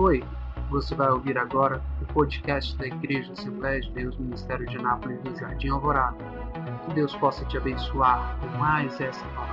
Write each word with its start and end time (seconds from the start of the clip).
Oi, 0.00 0.24
você 0.70 0.94
vai 0.94 1.10
ouvir 1.10 1.36
agora 1.36 1.78
o 2.00 2.06
podcast 2.14 2.74
da 2.78 2.86
Igreja 2.86 3.34
Assembleia 3.34 3.82
de 3.82 3.90
Deus 3.90 4.16
Ministério 4.16 4.66
de 4.66 4.78
Anápolis 4.78 5.20
do 5.20 5.38
Jardim 5.38 5.68
Alvorada. 5.68 6.16
Que 6.86 6.94
Deus 6.94 7.14
possa 7.16 7.44
te 7.44 7.58
abençoar 7.58 8.34
com 8.40 8.46
mais 8.58 8.98
essa 8.98 9.22
palavra. 9.26 9.49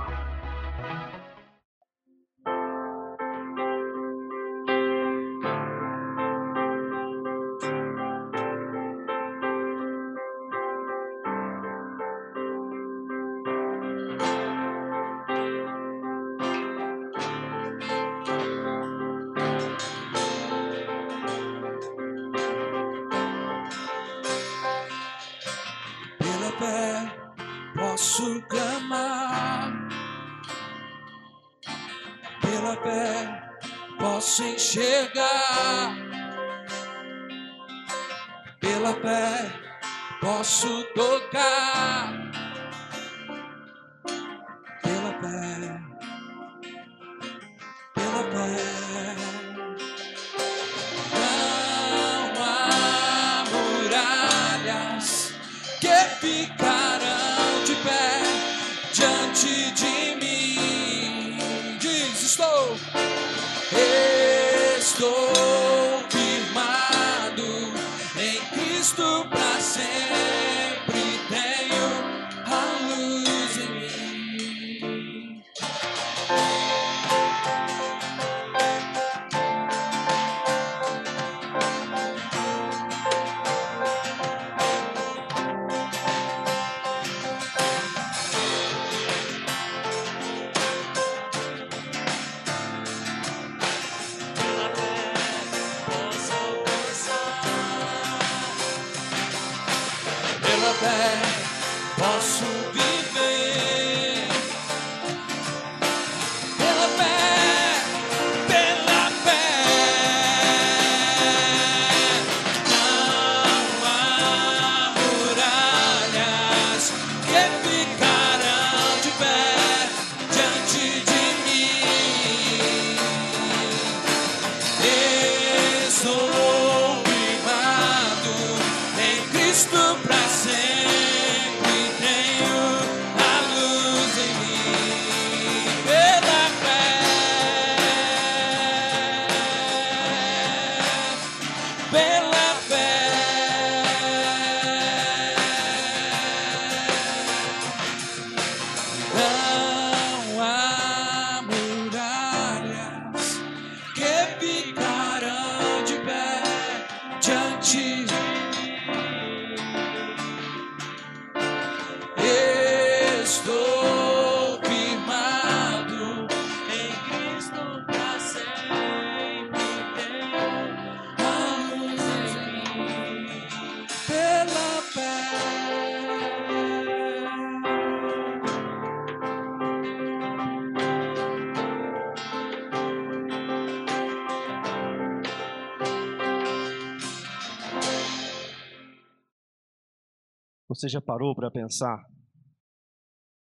Você 190.78 190.88
já 190.88 191.00
parou 191.02 191.34
para 191.34 191.50
pensar 191.50 192.08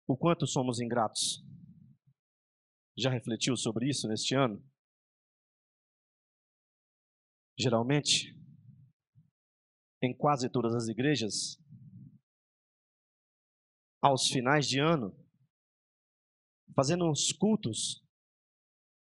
o 0.05 0.17
quanto 0.17 0.45
somos 0.45 0.81
ingratos? 0.81 1.41
Já 2.97 3.09
refletiu 3.09 3.55
sobre 3.55 3.87
isso 3.87 4.09
neste 4.09 4.35
ano? 4.35 4.61
Geralmente, 7.57 8.37
em 10.01 10.13
quase 10.13 10.49
todas 10.49 10.75
as 10.75 10.89
igrejas, 10.89 11.57
aos 14.01 14.27
finais 14.27 14.67
de 14.67 14.79
ano, 14.79 15.15
fazendo 16.75 17.09
uns 17.09 17.31
cultos 17.31 18.05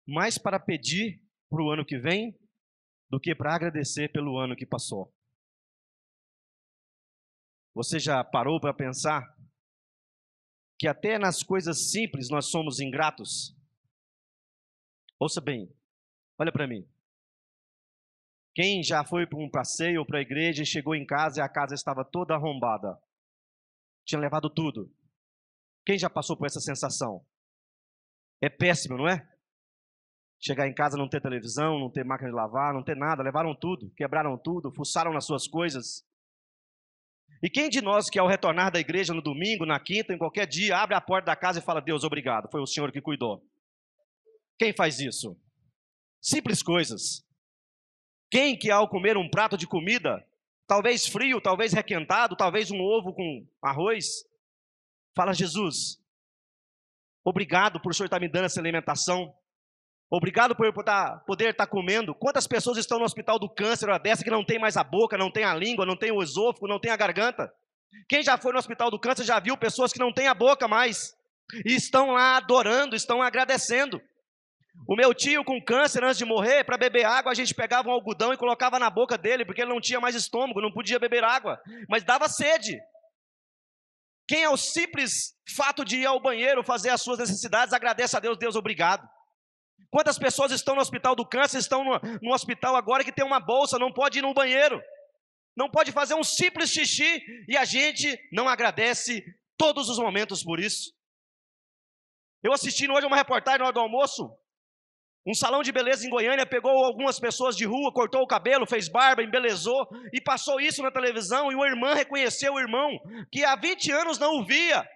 mais 0.04 0.36
para 0.38 0.58
pedir 0.58 1.24
para 1.48 1.62
o 1.62 1.70
ano 1.70 1.86
que 1.86 2.00
vem 2.00 2.36
do 3.08 3.20
que 3.20 3.32
para 3.32 3.54
agradecer 3.54 4.10
pelo 4.10 4.40
ano 4.40 4.56
que 4.56 4.66
passou. 4.66 5.16
Você 7.78 8.00
já 8.00 8.24
parou 8.24 8.60
para 8.60 8.74
pensar 8.74 9.38
que 10.76 10.88
até 10.88 11.16
nas 11.16 11.44
coisas 11.44 11.92
simples 11.92 12.28
nós 12.28 12.46
somos 12.46 12.80
ingratos? 12.80 13.56
Ouça 15.16 15.40
bem, 15.40 15.72
olha 16.36 16.50
para 16.50 16.66
mim. 16.66 16.84
Quem 18.52 18.82
já 18.82 19.04
foi 19.04 19.28
para 19.28 19.38
um 19.38 19.48
passeio 19.48 20.00
ou 20.00 20.04
para 20.04 20.18
a 20.18 20.22
igreja 20.22 20.64
e 20.64 20.66
chegou 20.66 20.92
em 20.92 21.06
casa 21.06 21.38
e 21.38 21.40
a 21.40 21.48
casa 21.48 21.72
estava 21.72 22.04
toda 22.04 22.34
arrombada? 22.34 23.00
Tinha 24.04 24.20
levado 24.20 24.50
tudo. 24.50 24.92
Quem 25.86 25.96
já 25.96 26.10
passou 26.10 26.36
por 26.36 26.48
essa 26.48 26.58
sensação? 26.58 27.24
É 28.40 28.48
péssimo, 28.48 28.98
não 28.98 29.08
é? 29.08 29.24
Chegar 30.40 30.66
em 30.66 30.74
casa 30.74 30.96
não 30.96 31.08
ter 31.08 31.20
televisão, 31.20 31.78
não 31.78 31.92
ter 31.92 32.04
máquina 32.04 32.30
de 32.30 32.34
lavar, 32.34 32.74
não 32.74 32.82
ter 32.82 32.96
nada, 32.96 33.22
levaram 33.22 33.54
tudo, 33.54 33.88
quebraram 33.90 34.36
tudo, 34.36 34.72
fuçaram 34.72 35.12
nas 35.12 35.24
suas 35.24 35.46
coisas. 35.46 36.07
E 37.42 37.48
quem 37.48 37.68
de 37.68 37.80
nós 37.80 38.10
que 38.10 38.18
ao 38.18 38.26
retornar 38.26 38.72
da 38.72 38.80
igreja 38.80 39.14
no 39.14 39.22
domingo, 39.22 39.64
na 39.64 39.78
quinta, 39.78 40.12
em 40.12 40.18
qualquer 40.18 40.46
dia, 40.46 40.76
abre 40.76 40.96
a 40.96 41.00
porta 41.00 41.26
da 41.26 41.36
casa 41.36 41.60
e 41.60 41.62
fala: 41.62 41.80
Deus, 41.80 42.02
obrigado, 42.02 42.50
foi 42.50 42.60
o 42.60 42.66
Senhor 42.66 42.90
que 42.90 43.00
cuidou. 43.00 43.44
Quem 44.58 44.72
faz 44.72 44.98
isso? 44.98 45.36
Simples 46.20 46.62
coisas. 46.62 47.24
Quem 48.30 48.58
que 48.58 48.70
ao 48.70 48.88
comer 48.88 49.16
um 49.16 49.30
prato 49.30 49.56
de 49.56 49.66
comida, 49.66 50.26
talvez 50.66 51.06
frio, 51.06 51.40
talvez 51.40 51.72
requentado, 51.72 52.36
talvez 52.36 52.70
um 52.70 52.80
ovo 52.80 53.12
com 53.12 53.46
arroz, 53.62 54.24
fala: 55.14 55.32
Jesus, 55.32 56.02
obrigado 57.24 57.80
por 57.80 57.92
o 57.92 57.94
Senhor 57.94 58.06
estar 58.06 58.20
me 58.20 58.28
dando 58.28 58.46
essa 58.46 58.60
alimentação. 58.60 59.32
Obrigado 60.10 60.56
por 60.56 60.72
poder- 60.72 61.20
poder 61.26 61.50
estar 61.50 61.66
comendo. 61.66 62.14
Quantas 62.14 62.46
pessoas 62.46 62.78
estão 62.78 62.98
no 62.98 63.04
hospital 63.04 63.38
do 63.38 63.48
câncer, 63.48 63.88
hora 63.88 63.98
dessa, 63.98 64.24
que 64.24 64.30
não 64.30 64.44
tem 64.44 64.58
mais 64.58 64.76
a 64.76 64.82
boca, 64.84 65.18
não 65.18 65.30
tem 65.30 65.44
a 65.44 65.54
língua, 65.54 65.84
não 65.84 65.96
tem 65.96 66.10
o 66.10 66.22
esôfago, 66.22 66.66
não 66.66 66.80
tem 66.80 66.90
a 66.90 66.96
garganta? 66.96 67.52
Quem 68.08 68.22
já 68.22 68.38
foi 68.38 68.52
no 68.52 68.58
hospital 68.58 68.90
do 68.90 68.98
câncer 68.98 69.24
já 69.24 69.38
viu 69.38 69.56
pessoas 69.56 69.92
que 69.92 69.98
não 69.98 70.12
têm 70.12 70.26
a 70.26 70.34
boca 70.34 70.66
mais 70.66 71.14
e 71.64 71.74
estão 71.74 72.12
lá 72.12 72.36
adorando, 72.36 72.96
estão 72.96 73.22
agradecendo. 73.22 74.00
O 74.86 74.94
meu 74.96 75.12
tio 75.12 75.44
com 75.44 75.62
câncer 75.62 76.04
antes 76.04 76.16
de 76.18 76.24
morrer, 76.24 76.64
para 76.64 76.78
beber 76.78 77.04
água, 77.04 77.32
a 77.32 77.34
gente 77.34 77.54
pegava 77.54 77.88
um 77.88 77.92
algodão 77.92 78.32
e 78.32 78.36
colocava 78.36 78.78
na 78.78 78.88
boca 78.88 79.18
dele, 79.18 79.44
porque 79.44 79.60
ele 79.60 79.72
não 79.72 79.80
tinha 79.80 80.00
mais 80.00 80.14
estômago, 80.14 80.60
não 80.60 80.72
podia 80.72 80.98
beber 80.98 81.24
água, 81.24 81.60
mas 81.88 82.04
dava 82.04 82.28
sede. 82.28 82.78
Quem 84.26 84.42
é 84.42 84.48
o 84.48 84.56
simples 84.56 85.34
fato 85.56 85.84
de 85.84 85.98
ir 85.98 86.06
ao 86.06 86.20
banheiro 86.20 86.62
fazer 86.62 86.90
as 86.90 87.00
suas 87.02 87.18
necessidades, 87.18 87.74
agradece 87.74 88.16
a 88.16 88.20
Deus, 88.20 88.38
Deus, 88.38 88.56
obrigado. 88.56 89.06
Quantas 89.90 90.18
pessoas 90.18 90.52
estão 90.52 90.74
no 90.74 90.80
hospital 90.80 91.14
do 91.14 91.26
câncer, 91.26 91.58
estão 91.58 91.82
no, 91.84 92.00
no 92.22 92.34
hospital 92.34 92.76
agora 92.76 93.04
que 93.04 93.12
tem 93.12 93.24
uma 93.24 93.40
bolsa, 93.40 93.78
não 93.78 93.92
pode 93.92 94.18
ir 94.18 94.22
no 94.22 94.34
banheiro, 94.34 94.80
não 95.56 95.70
pode 95.70 95.92
fazer 95.92 96.14
um 96.14 96.24
simples 96.24 96.70
xixi, 96.70 97.22
e 97.48 97.56
a 97.56 97.64
gente 97.64 98.18
não 98.32 98.48
agradece 98.48 99.24
todos 99.56 99.88
os 99.88 99.98
momentos 99.98 100.42
por 100.42 100.60
isso. 100.60 100.92
Eu 102.42 102.52
assisti 102.52 102.90
hoje 102.90 103.06
uma 103.06 103.16
reportagem 103.16 103.60
na 103.60 103.66
hora 103.66 103.74
do 103.74 103.80
almoço, 103.80 104.30
um 105.28 105.34
salão 105.34 105.62
de 105.62 105.70
beleza 105.70 106.06
em 106.06 106.08
Goiânia 106.10 106.46
pegou 106.46 106.70
algumas 106.84 107.20
pessoas 107.20 107.54
de 107.54 107.66
rua, 107.66 107.92
cortou 107.92 108.22
o 108.22 108.26
cabelo, 108.26 108.66
fez 108.66 108.88
barba, 108.88 109.22
embelezou 109.22 109.86
e 110.10 110.22
passou 110.22 110.58
isso 110.58 110.82
na 110.82 110.90
televisão. 110.90 111.52
E 111.52 111.54
uma 111.54 111.66
irmã 111.66 111.92
reconheceu 111.92 112.54
o 112.54 112.58
irmão 112.58 112.98
que 113.30 113.44
há 113.44 113.54
20 113.54 113.92
anos 113.92 114.18
não 114.18 114.38
o 114.38 114.46
via. 114.46 114.88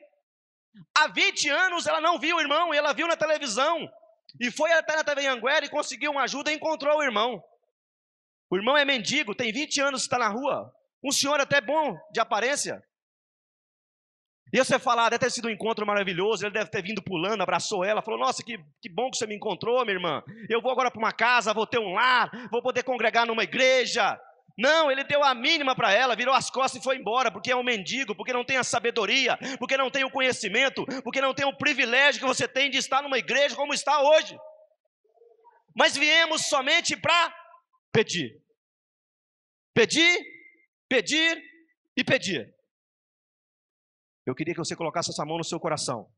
Há 0.97 1.09
20 1.09 1.51
anos 1.51 1.87
ela 1.87 2.01
não 2.01 2.19
viu 2.19 2.37
o 2.37 2.41
irmão 2.41 2.73
e 2.73 2.79
ela 2.79 2.95
viu 2.95 3.07
na 3.07 3.15
televisão. 3.15 3.87
E 4.41 4.51
foi 4.51 4.73
até 4.73 4.97
na 4.97 5.05
TV 5.05 5.27
Anguera 5.27 5.65
e 5.65 5.71
conseguiu 5.71 6.13
uma 6.13 6.23
ajuda 6.23 6.51
e 6.51 6.57
encontrou 6.57 6.99
o 6.99 7.03
irmão. 7.03 7.43
O 8.51 8.57
irmão 8.57 8.77
é 8.77 8.85
mendigo, 8.85 9.35
tem 9.35 9.53
20 9.53 9.81
anos 9.81 10.03
está 10.03 10.19
na 10.19 10.29
rua. 10.29 10.73
Um 11.05 11.11
senhor 11.11 11.41
até 11.41 11.61
bom 11.61 11.99
de 12.13 12.21
aparência. 12.21 12.83
E 14.53 14.59
você 14.59 14.79
falar, 14.79 15.09
deve 15.09 15.21
ter 15.21 15.31
sido 15.31 15.49
um 15.49 15.51
encontro 15.51 15.87
maravilhoso, 15.87 16.45
ele 16.45 16.53
deve 16.53 16.71
ter 16.71 16.83
vindo 16.83 17.03
pulando, 17.03 17.41
abraçou 17.41 17.83
ela, 17.83 18.03
falou: 18.03 18.21
Nossa, 18.21 18.43
que, 18.45 18.59
que 18.83 18.89
bom 18.91 19.11
que 19.11 19.17
você 19.17 19.27
me 19.27 19.35
encontrou, 19.35 19.83
minha 19.85 19.97
irmã. 19.97 20.23
Eu 20.51 20.61
vou 20.61 20.71
agora 20.71 20.91
para 20.91 20.99
uma 20.99 21.13
casa, 21.13 21.55
vou 21.55 21.67
ter 21.67 21.79
um 21.79 21.95
lar, 21.95 22.31
vou 22.51 22.61
poder 22.61 22.83
congregar 22.83 23.27
numa 23.27 23.45
igreja. 23.45 24.21
Não, 24.57 24.91
ele 24.91 25.05
deu 25.05 25.23
a 25.25 25.35
mínima 25.35 25.75
para 25.75 25.93
ela, 25.93 26.15
virou 26.15 26.35
as 26.35 26.51
costas 26.51 26.81
e 26.81 26.85
foi 26.85 26.97
embora, 26.97 27.31
porque 27.31 27.51
é 27.51 27.57
um 27.57 27.63
mendigo, 27.63 28.15
porque 28.15 28.33
não 28.33 28.45
tem 28.45 28.57
a 28.57 28.65
sabedoria, 28.65 29.39
porque 29.59 29.77
não 29.77 29.91
tem 29.91 30.05
o 30.05 30.11
conhecimento, 30.11 30.85
porque 31.03 31.21
não 31.21 31.35
tem 31.35 31.47
o 31.47 31.57
privilégio 31.57 32.21
que 32.21 32.27
você 32.27 32.47
tem 32.47 32.71
de 32.71 32.79
estar 32.79 33.03
numa 33.03 33.19
igreja 33.19 33.57
como 33.57 33.73
está 33.73 34.01
hoje. 34.03 34.37
Mas 35.75 35.97
viemos 35.97 36.47
somente 36.47 36.97
para 36.97 37.35
pedir. 37.91 38.41
Pedir, 39.75 40.21
pedir 40.89 41.43
e 41.97 42.05
pedir. 42.05 42.55
Eu 44.27 44.35
queria 44.35 44.55
que 44.55 44.61
você 44.61 44.77
colocasse 44.77 45.11
essa 45.11 45.25
mão 45.25 45.39
no 45.39 45.45
seu 45.45 45.59
coração 45.59 46.11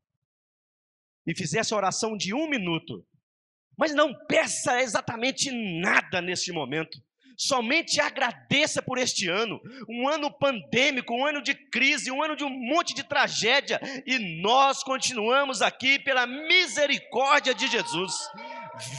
e 1.25 1.35
fizesse 1.35 1.73
a 1.73 1.77
oração 1.77 2.15
de 2.15 2.33
um 2.33 2.47
minuto. 2.49 3.05
Mas 3.77 3.93
não 3.93 4.13
peça 4.27 4.81
exatamente 4.81 5.51
nada 5.81 6.21
neste 6.21 6.51
momento. 6.51 7.01
Somente 7.37 7.99
agradeça 7.99 8.81
por 8.81 8.97
este 8.97 9.27
ano, 9.27 9.61
um 9.89 10.07
ano 10.07 10.31
pandêmico, 10.31 11.13
um 11.13 11.25
ano 11.25 11.41
de 11.41 11.53
crise, 11.53 12.11
um 12.11 12.23
ano 12.23 12.35
de 12.35 12.43
um 12.43 12.49
monte 12.49 12.93
de 12.93 13.03
tragédia, 13.03 13.79
e 14.05 14.17
nós 14.41 14.83
continuamos 14.83 15.61
aqui 15.61 15.99
pela 15.99 16.25
misericórdia 16.25 17.53
de 17.53 17.67
Jesus 17.67 18.29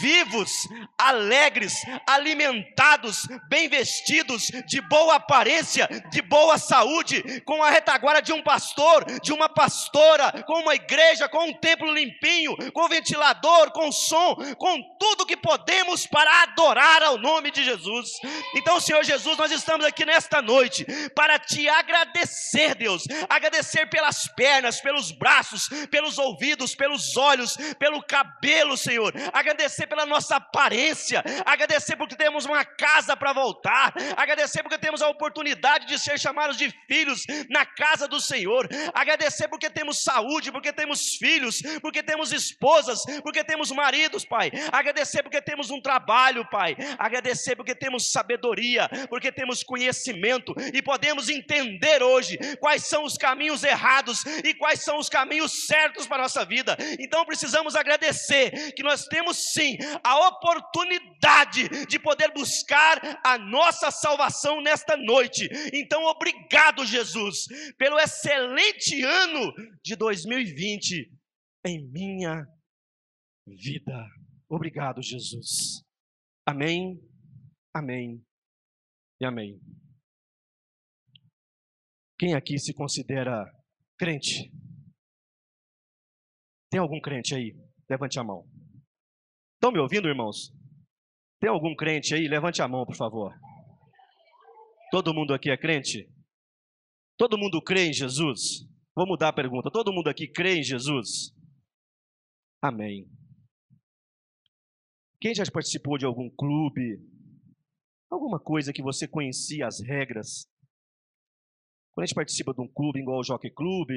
vivos, 0.00 0.68
alegres, 0.98 1.82
alimentados, 2.06 3.26
bem 3.48 3.68
vestidos, 3.68 4.50
de 4.66 4.80
boa 4.80 5.16
aparência, 5.16 5.88
de 6.10 6.22
boa 6.22 6.58
saúde, 6.58 7.40
com 7.42 7.62
a 7.62 7.70
retaguarda 7.70 8.22
de 8.22 8.32
um 8.32 8.42
pastor, 8.42 9.04
de 9.20 9.32
uma 9.32 9.48
pastora, 9.48 10.44
com 10.46 10.60
uma 10.60 10.74
igreja, 10.74 11.28
com 11.28 11.48
um 11.48 11.52
templo 11.54 11.92
limpinho, 11.92 12.56
com 12.72 12.88
ventilador, 12.88 13.70
com 13.72 13.90
som, 13.92 14.36
com 14.56 14.82
tudo 14.98 15.26
que 15.26 15.36
podemos 15.36 16.06
para 16.06 16.42
adorar 16.42 17.02
ao 17.02 17.18
nome 17.18 17.50
de 17.50 17.64
Jesus. 17.64 18.10
Então, 18.54 18.80
Senhor 18.80 19.04
Jesus, 19.04 19.36
nós 19.36 19.50
estamos 19.50 19.84
aqui 19.84 20.04
nesta 20.04 20.40
noite 20.40 20.86
para 21.14 21.38
te 21.38 21.68
agradecer, 21.68 22.74
Deus, 22.74 23.04
agradecer 23.28 23.86
pelas 23.86 24.26
pernas, 24.28 24.80
pelos 24.80 25.10
braços, 25.10 25.68
pelos 25.90 26.18
ouvidos, 26.18 26.74
pelos 26.74 27.16
olhos, 27.16 27.56
pelo 27.78 28.02
cabelo, 28.02 28.76
Senhor, 28.76 29.12
agradecer 29.32 29.65
agradecer 29.66 29.86
pela 29.88 30.06
nossa 30.06 30.36
aparência, 30.36 31.22
agradecer 31.44 31.96
porque 31.96 32.14
temos 32.14 32.44
uma 32.44 32.64
casa 32.64 33.16
para 33.16 33.32
voltar, 33.32 33.92
agradecer 34.16 34.62
porque 34.62 34.78
temos 34.78 35.02
a 35.02 35.08
oportunidade 35.08 35.86
de 35.86 35.98
ser 35.98 36.18
chamados 36.18 36.56
de 36.56 36.72
filhos 36.86 37.24
na 37.50 37.66
casa 37.66 38.06
do 38.06 38.20
Senhor, 38.20 38.68
agradecer 38.94 39.48
porque 39.48 39.68
temos 39.68 40.02
saúde, 40.02 40.52
porque 40.52 40.72
temos 40.72 41.16
filhos, 41.16 41.60
porque 41.82 42.02
temos 42.02 42.32
esposas, 42.32 43.02
porque 43.22 43.42
temos 43.42 43.72
maridos, 43.72 44.24
Pai, 44.24 44.52
agradecer 44.72 45.22
porque 45.22 45.42
temos 45.42 45.70
um 45.70 45.80
trabalho, 45.80 46.48
Pai, 46.48 46.76
agradecer 46.96 47.56
porque 47.56 47.74
temos 47.74 48.12
sabedoria, 48.12 48.88
porque 49.08 49.32
temos 49.32 49.64
conhecimento 49.64 50.54
e 50.72 50.80
podemos 50.80 51.28
entender 51.28 52.02
hoje 52.02 52.38
quais 52.60 52.84
são 52.84 53.02
os 53.02 53.18
caminhos 53.18 53.64
errados 53.64 54.24
e 54.44 54.54
quais 54.54 54.80
são 54.80 54.98
os 54.98 55.08
caminhos 55.08 55.66
certos 55.66 56.06
para 56.06 56.18
a 56.18 56.22
nossa 56.22 56.44
vida. 56.44 56.76
Então 57.00 57.24
precisamos 57.24 57.74
agradecer 57.74 58.72
que 58.72 58.82
nós 58.84 59.06
temos 59.06 59.55
sim 59.56 59.78
a 60.04 60.28
oportunidade 60.28 61.86
de 61.86 61.98
poder 61.98 62.32
buscar 62.34 63.00
a 63.24 63.38
nossa 63.38 63.90
salvação 63.90 64.60
nesta 64.60 64.96
noite. 64.96 65.48
Então, 65.72 66.04
obrigado, 66.04 66.84
Jesus, 66.84 67.46
pelo 67.78 67.98
excelente 67.98 69.02
ano 69.02 69.52
de 69.82 69.96
2020 69.96 71.10
em 71.64 71.88
minha 71.90 72.46
vida. 73.46 74.06
Obrigado, 74.48 75.02
Jesus. 75.02 75.82
Amém, 76.46 77.00
amém 77.74 78.22
e 79.20 79.24
amém. 79.24 79.58
Quem 82.18 82.34
aqui 82.34 82.58
se 82.58 82.72
considera 82.72 83.44
crente? 83.98 84.50
Tem 86.70 86.80
algum 86.80 87.00
crente 87.00 87.34
aí? 87.34 87.54
Levante 87.88 88.18
a 88.18 88.24
mão. 88.24 88.48
Estão 89.66 89.74
me 89.74 89.80
ouvindo, 89.80 90.06
irmãos? 90.06 90.54
Tem 91.40 91.50
algum 91.50 91.74
crente 91.74 92.14
aí? 92.14 92.28
Levante 92.28 92.62
a 92.62 92.68
mão, 92.68 92.86
por 92.86 92.94
favor. 92.94 93.34
Todo 94.92 95.12
mundo 95.12 95.34
aqui 95.34 95.50
é 95.50 95.56
crente? 95.56 96.08
Todo 97.18 97.36
mundo 97.36 97.60
crê 97.60 97.88
em 97.88 97.92
Jesus? 97.92 98.64
Vou 98.94 99.08
mudar 99.08 99.30
a 99.30 99.32
pergunta. 99.32 99.68
Todo 99.68 99.92
mundo 99.92 100.08
aqui 100.08 100.28
crê 100.28 100.58
em 100.58 100.62
Jesus? 100.62 101.34
Amém. 102.62 103.10
Quem 105.20 105.34
já 105.34 105.42
participou 105.52 105.98
de 105.98 106.06
algum 106.06 106.30
clube? 106.30 107.04
Alguma 108.08 108.38
coisa 108.38 108.72
que 108.72 108.84
você 108.84 109.08
conhecia 109.08 109.66
as 109.66 109.80
regras? 109.80 110.46
Quando 111.92 112.04
a 112.04 112.06
gente 112.06 112.14
participa 112.14 112.54
de 112.54 112.60
um 112.60 112.68
clube 112.68 113.00
igual 113.00 113.18
o 113.18 113.24
Jockey 113.24 113.50
Club, 113.50 113.90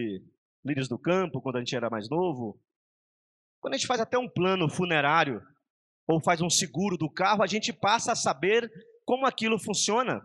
Líderes 0.65 0.89
do 0.89 0.97
Campo, 0.97 1.39
quando 1.39 1.57
a 1.57 1.59
gente 1.59 1.75
era 1.75 1.91
mais 1.91 2.09
novo, 2.09 2.59
quando 3.61 3.75
a 3.75 3.77
gente 3.77 3.85
faz 3.85 4.01
até 4.01 4.17
um 4.17 4.27
plano 4.27 4.67
funerário 4.67 5.39
ou 6.09 6.19
faz 6.19 6.41
um 6.41 6.49
seguro 6.49 6.97
do 6.97 7.07
carro, 7.07 7.43
a 7.43 7.47
gente 7.47 7.71
passa 7.71 8.13
a 8.13 8.15
saber 8.15 8.67
como 9.05 9.27
aquilo 9.27 9.59
funciona. 9.59 10.19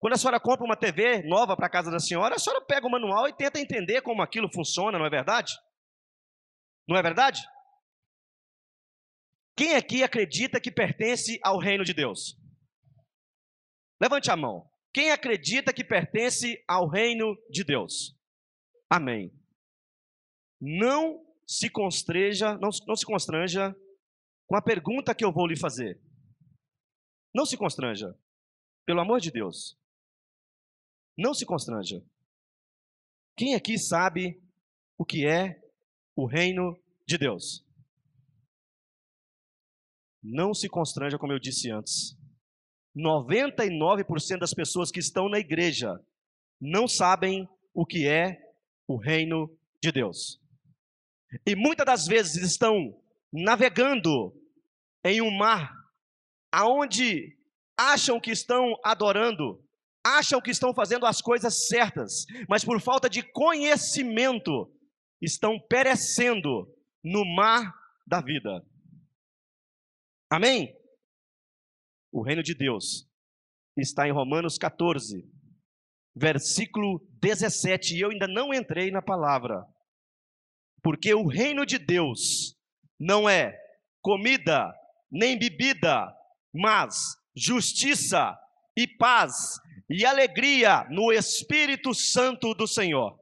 Quando 0.00 0.14
a 0.14 0.16
senhora 0.16 0.40
compra 0.40 0.64
uma 0.64 0.76
TV 0.76 1.22
nova 1.22 1.56
para 1.56 1.66
a 1.66 1.70
casa 1.70 1.88
da 1.88 2.00
senhora, 2.00 2.34
a 2.34 2.38
senhora 2.38 2.64
pega 2.64 2.84
o 2.84 2.90
manual 2.90 3.28
e 3.28 3.32
tenta 3.32 3.60
entender 3.60 4.02
como 4.02 4.22
aquilo 4.22 4.52
funciona, 4.52 4.98
não 4.98 5.06
é 5.06 5.10
verdade? 5.10 5.54
Não 6.88 6.96
é 6.96 7.02
verdade? 7.02 7.40
Quem 9.56 9.76
aqui 9.76 10.02
acredita 10.02 10.60
que 10.60 10.70
pertence 10.70 11.38
ao 11.44 11.58
reino 11.58 11.84
de 11.84 11.94
Deus? 11.94 12.36
Levante 14.00 14.32
a 14.32 14.36
mão. 14.36 14.68
Quem 14.92 15.12
acredita 15.12 15.72
que 15.72 15.84
pertence 15.84 16.60
ao 16.66 16.88
reino 16.88 17.36
de 17.48 17.62
Deus? 17.62 18.16
Amém. 18.90 19.32
Não 20.60 21.24
se 21.46 21.70
constreja, 21.70 22.58
não, 22.58 22.70
não 22.84 22.96
se 22.96 23.06
constranja 23.06 23.76
com 24.48 24.56
a 24.56 24.62
pergunta 24.62 25.14
que 25.14 25.24
eu 25.24 25.30
vou 25.30 25.46
lhe 25.46 25.58
fazer. 25.58 26.00
Não 27.34 27.44
se 27.44 27.56
constranja. 27.56 28.18
Pelo 28.86 29.00
amor 29.00 29.20
de 29.20 29.30
Deus. 29.30 29.78
Não 31.16 31.34
se 31.34 31.44
constranja. 31.44 32.02
Quem 33.36 33.54
aqui 33.54 33.78
sabe 33.78 34.42
o 34.96 35.04
que 35.04 35.26
é 35.26 35.62
o 36.16 36.26
reino 36.26 36.76
de 37.06 37.18
Deus? 37.18 37.64
Não 40.22 40.54
se 40.54 40.68
constranja, 40.68 41.18
como 41.18 41.32
eu 41.32 41.38
disse 41.38 41.70
antes. 41.70 42.18
99% 42.96 44.38
das 44.38 44.54
pessoas 44.54 44.90
que 44.90 44.98
estão 44.98 45.28
na 45.28 45.38
igreja 45.38 46.02
não 46.58 46.88
sabem 46.88 47.46
o 47.74 47.84
que 47.84 48.08
é 48.08 48.40
o 48.88 48.96
reino 48.96 49.54
de 49.80 49.92
Deus. 49.92 50.40
E 51.46 51.54
muitas 51.54 51.84
das 51.84 52.06
vezes 52.06 52.42
estão 52.42 52.98
navegando 53.32 54.32
em 55.04 55.20
um 55.20 55.30
mar 55.30 55.72
aonde 56.52 57.36
acham 57.76 58.20
que 58.20 58.30
estão 58.30 58.74
adorando, 58.84 59.62
acham 60.04 60.40
que 60.40 60.50
estão 60.50 60.74
fazendo 60.74 61.06
as 61.06 61.20
coisas 61.20 61.68
certas, 61.68 62.24
mas 62.48 62.64
por 62.64 62.80
falta 62.80 63.08
de 63.08 63.22
conhecimento 63.22 64.72
estão 65.20 65.60
perecendo 65.68 66.66
no 67.04 67.24
mar 67.24 67.72
da 68.06 68.20
vida. 68.20 68.64
Amém? 70.30 70.74
O 72.12 72.22
reino 72.22 72.42
de 72.42 72.54
Deus 72.54 73.08
está 73.76 74.08
em 74.08 74.12
Romanos 74.12 74.58
14, 74.58 75.24
versículo 76.16 77.06
17, 77.20 77.96
e 77.96 78.00
eu 78.00 78.10
ainda 78.10 78.26
não 78.26 78.52
entrei 78.52 78.90
na 78.90 79.00
palavra. 79.00 79.64
Porque 80.82 81.14
o 81.14 81.26
reino 81.26 81.64
de 81.66 81.78
Deus 81.78 82.57
não 82.98 83.28
é 83.28 83.56
comida 84.02 84.72
nem 85.10 85.38
bebida, 85.38 86.12
mas 86.52 86.96
justiça 87.36 88.36
e 88.76 88.86
paz 88.86 89.58
e 89.88 90.04
alegria 90.04 90.86
no 90.90 91.12
Espírito 91.12 91.94
Santo 91.94 92.54
do 92.54 92.66
Senhor. 92.66 93.18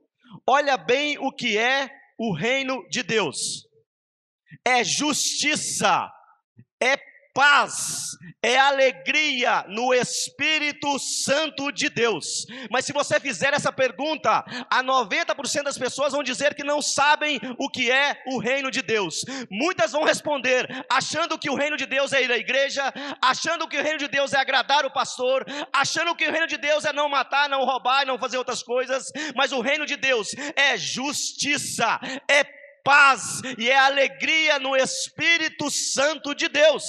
Olha 0.47 0.77
bem 0.77 1.19
o 1.19 1.33
que 1.33 1.57
é 1.57 1.91
o 2.19 2.35
reino 2.35 2.87
de 2.89 3.03
Deus: 3.03 3.67
é 4.65 4.83
justiça, 4.83 6.11
é 6.81 6.97
paz, 7.37 8.17
é 8.43 8.57
alegria 8.57 9.67
no 9.69 9.93
Espírito 9.93 10.99
Santo 10.99 11.71
de 11.71 11.91
Deus. 11.91 12.47
Mas 12.71 12.87
se 12.87 12.95
você 12.95 13.21
fizer 13.21 13.53
essa 13.53 13.71
pergunta, 13.71 14.43
a 14.71 14.83
90% 14.83 15.65
das 15.65 15.77
pessoas 15.77 16.15
vão 16.15 16.23
dizer 16.23 16.55
que 16.55 16.65
não 16.65 16.81
sabem 16.81 17.39
o 17.59 17.69
que 17.69 17.91
é 17.91 18.23
o 18.29 18.39
reino 18.39 18.71
de 18.71 18.81
Deus. 18.81 19.23
Muitas 19.51 19.93
vão 19.93 20.03
responder 20.03 20.67
achando 20.91 21.39
que 21.39 21.51
o 21.51 21.55
reino 21.55 21.77
de 21.77 21.85
Deus 21.85 22.15
é 22.15 22.23
ir 22.23 22.33
à 22.33 22.39
igreja, 22.39 22.91
achando 23.21 23.69
que 23.69 23.79
o 23.79 23.83
reino 23.83 23.99
de 23.99 24.09
Deus 24.09 24.33
é 24.33 24.39
agradar 24.39 24.87
o 24.87 24.93
pastor, 24.93 25.45
achando 25.71 26.15
que 26.15 26.27
o 26.27 26.33
reino 26.33 26.47
de 26.47 26.57
Deus 26.57 26.87
é 26.87 26.93
não 26.93 27.07
matar, 27.07 27.51
não 27.51 27.67
roubar, 27.67 28.07
não 28.07 28.19
fazer 28.19 28.39
outras 28.39 28.63
coisas, 28.63 29.13
mas 29.35 29.53
o 29.53 29.61
reino 29.61 29.85
de 29.85 29.97
Deus 29.97 30.35
é 30.57 30.79
justiça, 30.79 32.01
é 32.31 32.45
paz 32.83 33.43
e 33.59 33.69
é 33.69 33.77
alegria 33.77 34.59
no 34.59 34.75
Espírito 34.75 35.71
Santo 35.71 36.35
de 36.35 36.49
Deus. 36.49 36.85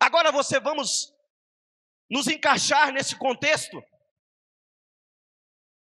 Agora 0.00 0.32
você 0.32 0.60
vamos 0.60 1.12
nos 2.10 2.26
encaixar 2.28 2.92
nesse 2.92 3.16
contexto. 3.16 3.82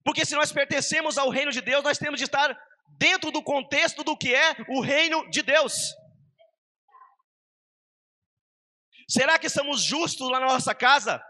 Porque 0.05 0.25
se 0.25 0.35
nós 0.35 0.53
pertencemos 0.53 1.17
ao 1.17 1.31
reino 1.31 1.53
de 1.53 1.61
Deus, 1.61 1.85
nós 1.85 1.99
temos 1.99 2.19
de 2.19 2.25
estar 2.25 2.57
dentro 2.99 3.31
do 3.31 3.43
contexto 3.43 4.03
do 4.05 4.17
que 4.17 4.35
é 4.35 4.57
o 4.69 4.81
reino 4.81 5.29
de 5.31 5.43
Deus. 5.43 5.95
Será 9.09 9.39
que 9.39 9.49
somos 9.49 9.83
justos 9.83 10.31
lá 10.31 10.41
na 10.41 10.47
nossa 10.47 10.75
casa? 10.75 11.23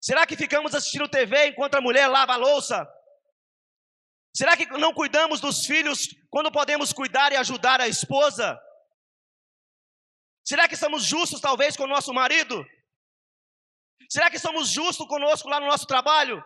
Será 0.00 0.26
que 0.26 0.36
ficamos 0.36 0.74
assistindo 0.74 1.08
TV 1.08 1.48
enquanto 1.48 1.74
a 1.74 1.80
mulher 1.80 2.06
lava 2.06 2.34
a 2.34 2.36
louça? 2.36 2.86
Será 4.34 4.56
que 4.56 4.66
não 4.66 4.94
cuidamos 4.94 5.40
dos 5.40 5.66
filhos 5.66 6.08
quando 6.30 6.52
podemos 6.52 6.92
cuidar 6.92 7.32
e 7.32 7.36
ajudar 7.36 7.80
a 7.80 7.88
esposa? 7.88 8.58
Será 10.48 10.66
que 10.66 10.76
somos 10.76 11.02
justos, 11.04 11.42
talvez, 11.42 11.76
com 11.76 11.84
o 11.84 11.94
nosso 11.94 12.12
marido? 12.14 12.66
Será 14.08 14.30
que 14.30 14.38
somos 14.38 14.70
justos 14.70 15.06
conosco 15.06 15.46
lá 15.46 15.60
no 15.60 15.66
nosso 15.66 15.86
trabalho? 15.86 16.42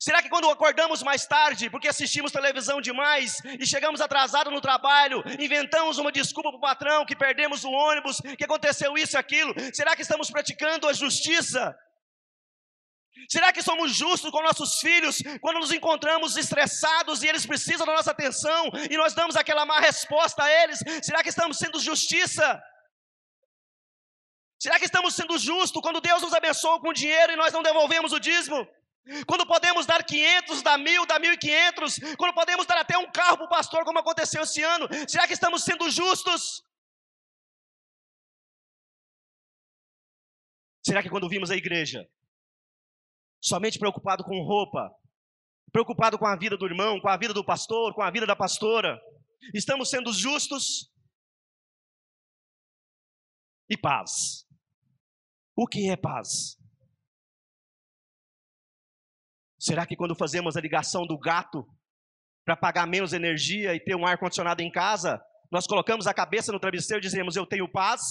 Será 0.00 0.22
que 0.22 0.30
quando 0.30 0.48
acordamos 0.48 1.02
mais 1.02 1.26
tarde, 1.26 1.68
porque 1.68 1.88
assistimos 1.88 2.32
televisão 2.32 2.80
demais 2.80 3.36
e 3.60 3.66
chegamos 3.66 4.00
atrasados 4.00 4.50
no 4.50 4.62
trabalho, 4.62 5.22
inventamos 5.38 5.98
uma 5.98 6.10
desculpa 6.10 6.48
para 6.52 6.56
o 6.56 6.60
patrão 6.68 7.04
que 7.04 7.14
perdemos 7.14 7.64
o 7.64 7.70
ônibus, 7.70 8.18
que 8.38 8.44
aconteceu 8.44 8.96
isso 8.96 9.14
e 9.14 9.18
aquilo? 9.18 9.52
Será 9.74 9.94
que 9.94 10.00
estamos 10.00 10.30
praticando 10.30 10.88
a 10.88 10.94
justiça? 10.94 11.76
Será 13.28 13.52
que 13.52 13.62
somos 13.62 13.94
justos 13.94 14.30
com 14.30 14.42
nossos 14.42 14.80
filhos 14.80 15.18
quando 15.42 15.60
nos 15.60 15.70
encontramos 15.70 16.38
estressados 16.38 17.22
e 17.22 17.28
eles 17.28 17.44
precisam 17.44 17.86
da 17.86 17.92
nossa 17.92 18.10
atenção 18.10 18.70
e 18.90 18.96
nós 18.96 19.12
damos 19.12 19.36
aquela 19.36 19.66
má 19.66 19.80
resposta 19.80 20.44
a 20.44 20.50
eles? 20.62 20.78
Será 21.02 21.22
que 21.22 21.28
estamos 21.28 21.58
sendo 21.58 21.78
justiça? 21.78 22.58
Será 24.60 24.78
que 24.78 24.84
estamos 24.84 25.14
sendo 25.14 25.36
justos 25.38 25.82
quando 25.82 26.00
Deus 26.00 26.22
nos 26.22 26.32
abençoa 26.32 26.80
com 26.80 26.92
dinheiro 26.92 27.32
e 27.32 27.36
nós 27.36 27.52
não 27.52 27.62
devolvemos 27.62 28.12
o 28.12 28.20
dízimo? 28.20 28.66
Quando 29.26 29.46
podemos 29.46 29.84
dar 29.84 30.02
500, 30.02 30.62
dar 30.62 30.78
mil, 30.78 31.04
dar 31.04 31.20
1.500, 31.20 32.16
quando 32.16 32.34
podemos 32.34 32.64
dar 32.66 32.78
até 32.78 32.96
um 32.96 33.10
carro 33.10 33.36
para 33.36 33.46
o 33.46 33.48
pastor, 33.50 33.84
como 33.84 33.98
aconteceu 33.98 34.42
esse 34.42 34.62
ano, 34.62 34.88
será 35.06 35.26
que 35.26 35.34
estamos 35.34 35.62
sendo 35.62 35.90
justos? 35.90 36.64
Será 40.86 41.02
que 41.02 41.10
quando 41.10 41.28
vimos 41.28 41.50
a 41.50 41.56
igreja, 41.56 42.06
somente 43.42 43.78
preocupado 43.78 44.24
com 44.24 44.42
roupa, 44.42 44.90
preocupado 45.70 46.18
com 46.18 46.26
a 46.26 46.36
vida 46.36 46.56
do 46.56 46.66
irmão, 46.66 46.98
com 47.00 47.08
a 47.08 47.16
vida 47.16 47.34
do 47.34 47.44
pastor, 47.44 47.94
com 47.94 48.02
a 48.02 48.10
vida 48.10 48.26
da 48.26 48.36
pastora, 48.36 48.98
estamos 49.52 49.90
sendo 49.90 50.12
justos? 50.14 50.90
E 53.68 53.76
paz. 53.76 54.43
O 55.56 55.66
que 55.66 55.88
é 55.88 55.96
paz? 55.96 56.56
Será 59.58 59.86
que 59.86 59.96
quando 59.96 60.16
fazemos 60.16 60.56
a 60.56 60.60
ligação 60.60 61.06
do 61.06 61.18
gato 61.18 61.64
para 62.44 62.56
pagar 62.56 62.86
menos 62.86 63.12
energia 63.12 63.74
e 63.74 63.80
ter 63.80 63.94
um 63.94 64.04
ar 64.04 64.18
condicionado 64.18 64.60
em 64.60 64.70
casa, 64.70 65.22
nós 65.50 65.66
colocamos 65.66 66.06
a 66.06 66.12
cabeça 66.12 66.52
no 66.52 66.60
travesseiro 66.60 67.00
e 67.00 67.06
dizemos 67.06 67.36
eu 67.36 67.46
tenho 67.46 67.70
paz? 67.70 68.02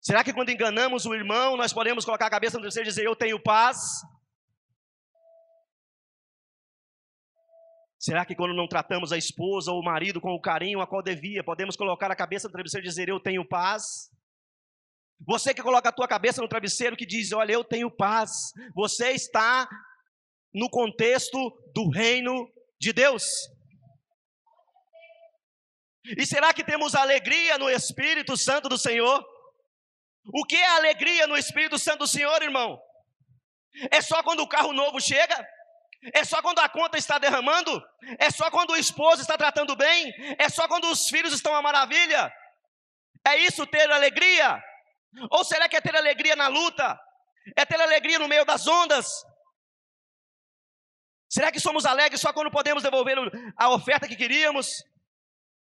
Será 0.00 0.24
que 0.24 0.32
quando 0.32 0.50
enganamos 0.50 1.06
o 1.06 1.14
irmão, 1.14 1.56
nós 1.56 1.72
podemos 1.72 2.04
colocar 2.04 2.26
a 2.26 2.30
cabeça 2.30 2.56
no 2.56 2.62
travesseiro 2.62 2.88
e 2.88 2.90
dizer 2.90 3.04
eu 3.04 3.14
tenho 3.14 3.40
paz? 3.42 3.78
Será 7.98 8.26
que 8.26 8.34
quando 8.34 8.54
não 8.54 8.66
tratamos 8.66 9.12
a 9.12 9.16
esposa 9.16 9.72
ou 9.72 9.80
o 9.80 9.84
marido 9.84 10.20
com 10.20 10.34
o 10.34 10.40
carinho 10.40 10.80
a 10.80 10.86
qual 10.86 11.02
devia, 11.02 11.44
podemos 11.44 11.76
colocar 11.76 12.10
a 12.10 12.16
cabeça 12.16 12.48
no 12.48 12.52
travesseiro 12.52 12.84
e 12.84 12.88
dizer 12.88 13.08
eu 13.08 13.20
tenho 13.20 13.46
paz? 13.46 14.10
Você 15.26 15.54
que 15.54 15.62
coloca 15.62 15.88
a 15.88 15.92
tua 15.92 16.06
cabeça 16.06 16.40
no 16.40 16.48
travesseiro 16.48 16.96
que 16.96 17.06
diz: 17.06 17.32
"Olha, 17.32 17.52
eu 17.52 17.64
tenho 17.64 17.90
paz". 17.90 18.30
Você 18.74 19.10
está 19.10 19.68
no 20.52 20.70
contexto 20.70 21.50
do 21.74 21.90
reino 21.90 22.48
de 22.78 22.92
Deus. 22.92 23.24
E 26.18 26.26
será 26.26 26.52
que 26.52 26.62
temos 26.62 26.94
alegria 26.94 27.56
no 27.58 27.68
Espírito 27.70 28.36
Santo 28.36 28.68
do 28.68 28.78
Senhor? 28.78 29.24
O 30.32 30.44
que 30.44 30.56
é 30.56 30.66
alegria 30.76 31.26
no 31.26 31.36
Espírito 31.36 31.78
Santo 31.78 32.00
do 32.00 32.06
Senhor, 32.06 32.42
irmão? 32.42 32.78
É 33.90 34.00
só 34.00 34.22
quando 34.22 34.40
o 34.40 34.48
carro 34.48 34.72
novo 34.72 35.00
chega? 35.00 35.46
É 36.12 36.22
só 36.22 36.42
quando 36.42 36.58
a 36.58 36.68
conta 36.68 36.98
está 36.98 37.18
derramando? 37.18 37.82
É 38.18 38.30
só 38.30 38.50
quando 38.50 38.70
o 38.70 38.76
esposo 38.76 39.22
está 39.22 39.36
tratando 39.38 39.74
bem? 39.74 40.12
É 40.38 40.48
só 40.48 40.68
quando 40.68 40.90
os 40.90 41.08
filhos 41.08 41.32
estão 41.32 41.54
a 41.54 41.62
maravilha? 41.62 42.30
É 43.26 43.38
isso 43.38 43.66
ter 43.66 43.90
alegria? 43.90 44.62
Ou 45.30 45.44
será 45.44 45.68
que 45.68 45.76
é 45.76 45.80
ter 45.80 45.94
alegria 45.94 46.36
na 46.36 46.48
luta? 46.48 46.98
É 47.56 47.64
ter 47.64 47.80
alegria 47.80 48.18
no 48.18 48.28
meio 48.28 48.44
das 48.44 48.66
ondas? 48.66 49.06
Será 51.30 51.50
que 51.50 51.60
somos 51.60 51.84
alegres 51.84 52.20
só 52.20 52.32
quando 52.32 52.50
podemos 52.50 52.82
devolver 52.82 53.16
a 53.56 53.70
oferta 53.70 54.06
que 54.06 54.16
queríamos? 54.16 54.68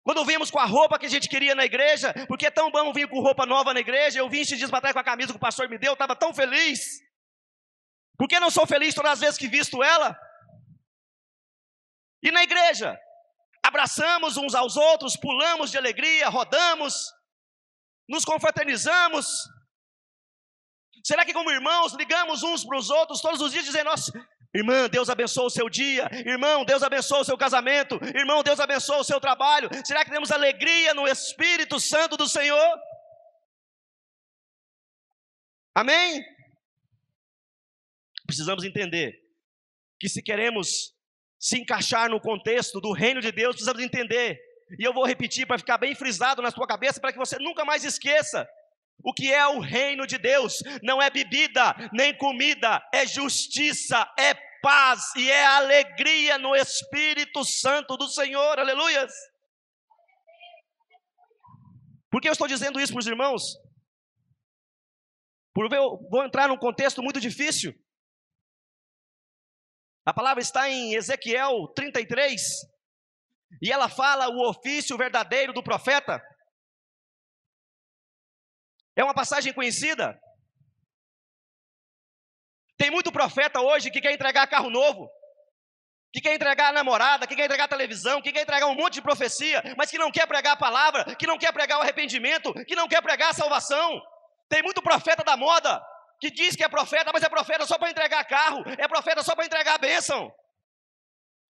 Quando 0.03 0.25
vimos 0.25 0.51
com 0.51 0.59
a 0.59 0.65
roupa 0.65 0.99
que 0.99 1.07
a 1.07 1.11
gente 1.11 1.29
queria 1.29 1.55
na 1.55 1.65
igreja, 1.65 2.15
porque 2.27 2.47
é 2.47 2.51
tão 2.51 2.71
bom 2.71 2.93
vir 2.93 3.09
com 3.09 3.21
roupa 3.21 3.45
nova 3.45 3.75
na 3.75 3.81
igreja, 3.81 4.19
eu 4.19 4.29
vim 4.31 4.41
esses 4.41 4.57
dias 4.57 4.71
para 4.71 4.81
trás 4.81 4.95
com 4.95 5.01
a 5.01 5.05
camisa 5.05 5.33
que 5.33 5.37
o 5.37 5.41
pastor 5.41 5.69
me 5.69 5.79
deu, 5.79 5.93
estava 5.93 6.17
tão 6.17 6.33
feliz. 6.33 7.01
Por 8.17 8.27
que 8.27 8.41
não 8.41 8.51
sou 8.51 8.67
feliz 8.67 8.95
todas 8.95 9.13
as 9.13 9.21
vezes 9.21 9.39
que 9.39 9.49
visto 9.49 9.83
ela? 9.83 10.19
E 12.23 12.31
na 12.31 12.43
igreja, 12.43 12.99
abraçamos 13.63 14.37
uns 14.37 14.55
aos 14.55 14.77
outros, 14.77 15.17
pulamos 15.17 15.71
de 15.71 15.79
alegria, 15.79 16.29
rodamos, 16.29 17.13
nos 18.11 18.25
confraternizamos. 18.25 19.27
Será 21.05 21.25
que, 21.25 21.33
como 21.33 21.51
irmãos, 21.51 21.95
ligamos 21.95 22.43
uns 22.43 22.65
para 22.65 22.77
os 22.77 22.91
outros 22.91 23.21
todos 23.21 23.41
os 23.41 23.53
dias, 23.53 23.65
dizendo: 23.65 23.85
Nossa, 23.85 24.13
irmã, 24.55 24.89
Deus 24.89 25.09
abençoe 25.09 25.47
o 25.47 25.51
seu 25.51 25.71
dia, 25.71 26.11
irmão, 26.27 26.65
Deus 26.65 26.83
abençoe 26.83 27.21
o 27.21 27.25
seu 27.25 27.39
casamento, 27.39 27.95
irmão, 28.15 28.43
Deus 28.43 28.59
abençoe 28.59 28.99
o 28.99 29.05
seu 29.05 29.21
trabalho. 29.21 29.71
Será 29.87 30.05
que 30.05 30.11
temos 30.11 30.31
alegria 30.31 30.93
no 30.93 31.07
Espírito 31.07 31.79
Santo 31.79 32.17
do 32.17 32.29
Senhor? 32.29 32.79
Amém? 35.73 36.23
Precisamos 38.27 38.65
entender 38.65 39.15
que 39.99 40.09
se 40.09 40.21
queremos 40.21 40.95
se 41.39 41.59
encaixar 41.59 42.11
no 42.11 42.21
contexto 42.21 42.81
do 42.81 42.93
reino 42.93 43.21
de 43.21 43.33
Deus, 43.33 43.53
precisamos 43.53 43.83
entender 43.83 44.39
e 44.79 44.85
eu 44.85 44.93
vou 44.93 45.05
repetir 45.05 45.47
para 45.47 45.59
ficar 45.59 45.79
bem 45.79 45.95
frisado 45.95 46.43
na 46.43 46.51
sua 46.51 46.67
cabeça, 46.67 47.01
para 47.01 47.13
que 47.13 47.19
você 47.19 47.39
nunca 47.39 47.65
mais 47.65 47.85
esqueça. 47.85 48.49
O 49.03 49.13
que 49.13 49.33
é 49.33 49.47
o 49.47 49.61
reino 49.61 50.07
de 50.07 50.19
Deus? 50.19 50.63
Não 50.83 51.01
é 51.01 51.09
bebida, 51.11 51.75
nem 51.93 52.17
comida, 52.17 52.83
é 52.93 53.07
justiça, 53.07 54.07
é 54.19 54.35
paz 54.63 55.15
e 55.17 55.31
é 55.31 55.47
alegria 55.47 56.39
no 56.39 56.55
Espírito 56.55 57.45
Santo 57.45 57.97
do 57.97 58.09
Senhor, 58.09 58.59
aleluias. 58.59 59.13
Por 62.11 62.21
que 62.21 62.29
eu 62.29 62.33
estou 62.33 62.49
dizendo 62.49 62.81
isso 62.81 62.93
para 62.93 63.01
os 63.01 63.07
irmãos? 63.07 63.57
Por 65.55 65.73
eu 65.73 65.99
vou 66.11 66.25
entrar 66.25 66.49
num 66.49 66.57
contexto 66.57 67.03
muito 67.03 67.21
difícil. 67.21 67.75
A 70.05 70.13
palavra 70.13 70.43
está 70.43 70.69
em 70.69 70.95
Ezequiel 70.95 71.69
33, 71.69 72.43
E 73.61 73.73
ela 73.73 73.89
fala 73.89 74.29
o 74.29 74.49
ofício 74.49 74.97
verdadeiro 74.97 75.53
do 75.53 75.63
profeta. 75.63 76.23
É 78.97 79.05
uma 79.05 79.15
passagem 79.15 79.53
conhecida. 79.53 80.19
Tem 82.77 82.91
muito 82.91 83.13
profeta 83.13 83.61
hoje 83.61 83.91
que 83.91 84.01
quer 84.01 84.13
entregar 84.13 84.47
carro 84.47 84.71
novo, 84.71 85.09
que 86.13 86.21
quer 86.21 86.35
entregar 86.35 86.69
a 86.69 86.73
namorada, 86.73 87.27
que 87.27 87.37
quer 87.37 87.45
entregar 87.45 87.65
a 87.65 87.69
televisão, 87.69 88.23
que 88.23 88.33
quer 88.33 88.43
entregar 88.43 88.67
um 88.67 88.75
monte 88.75 88.95
de 88.95 89.03
profecia, 89.03 89.63
mas 89.77 89.91
que 89.91 89.99
não 89.99 90.11
quer 90.11 90.27
pregar 90.27 90.55
a 90.55 90.57
palavra, 90.57 91.15
que 91.17 91.27
não 91.27 91.39
quer 91.39 91.53
pregar 91.53 91.79
o 91.79 91.83
arrependimento, 91.83 92.53
que 92.65 92.75
não 92.75 92.89
quer 92.89 93.03
pregar 93.03 93.31
a 93.31 93.35
salvação. 93.35 94.01
Tem 94.49 94.63
muito 94.63 94.83
profeta 94.83 95.23
da 95.23 95.37
moda 95.37 95.81
que 96.21 96.31
diz 96.31 96.57
que 96.57 96.65
é 96.65 96.69
profeta, 96.69 97.11
mas 97.13 97.23
é 97.23 97.29
profeta 97.29 97.67
só 97.67 97.79
para 97.79 97.91
entregar 97.91 98.25
carro, 98.25 98.63
é 98.79 98.87
profeta 98.89 99.23
só 99.23 99.35
para 99.35 99.47
entregar 99.47 99.75
a 99.75 99.79
bênção. 99.79 100.31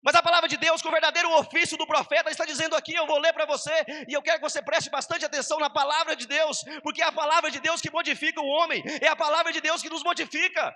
Mas 0.03 0.15
a 0.15 0.23
palavra 0.23 0.49
de 0.49 0.57
Deus, 0.57 0.81
com 0.81 0.89
o 0.89 0.93
verdadeiro 0.93 1.31
ofício 1.37 1.77
do 1.77 1.87
profeta, 1.87 2.31
está 2.31 2.47
dizendo 2.47 2.75
aqui, 2.75 2.95
eu 2.95 3.07
vou 3.07 3.19
ler 3.19 3.35
para 3.35 3.45
você, 3.45 3.71
e 4.09 4.13
eu 4.15 4.23
quero 4.23 4.39
que 4.39 4.49
você 4.49 4.63
preste 4.63 4.89
bastante 4.89 5.25
atenção 5.25 5.59
na 5.59 5.69
palavra 5.69 6.17
de 6.17 6.27
Deus, 6.27 6.65
porque 6.83 7.03
é 7.03 7.05
a 7.05 7.13
palavra 7.13 7.51
de 7.51 7.61
Deus 7.61 7.83
que 7.83 7.91
modifica 7.91 8.41
o 8.41 8.47
homem, 8.47 8.83
é 9.03 9.09
a 9.09 9.17
palavra 9.17 9.53
de 9.53 9.61
Deus 9.61 9.83
que 9.83 9.91
nos 9.91 10.03
modifica. 10.03 10.75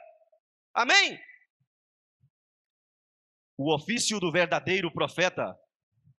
Amém? 0.74 1.18
O 3.56 3.74
ofício 3.74 4.20
do 4.20 4.30
verdadeiro 4.30 4.92
profeta. 4.92 5.56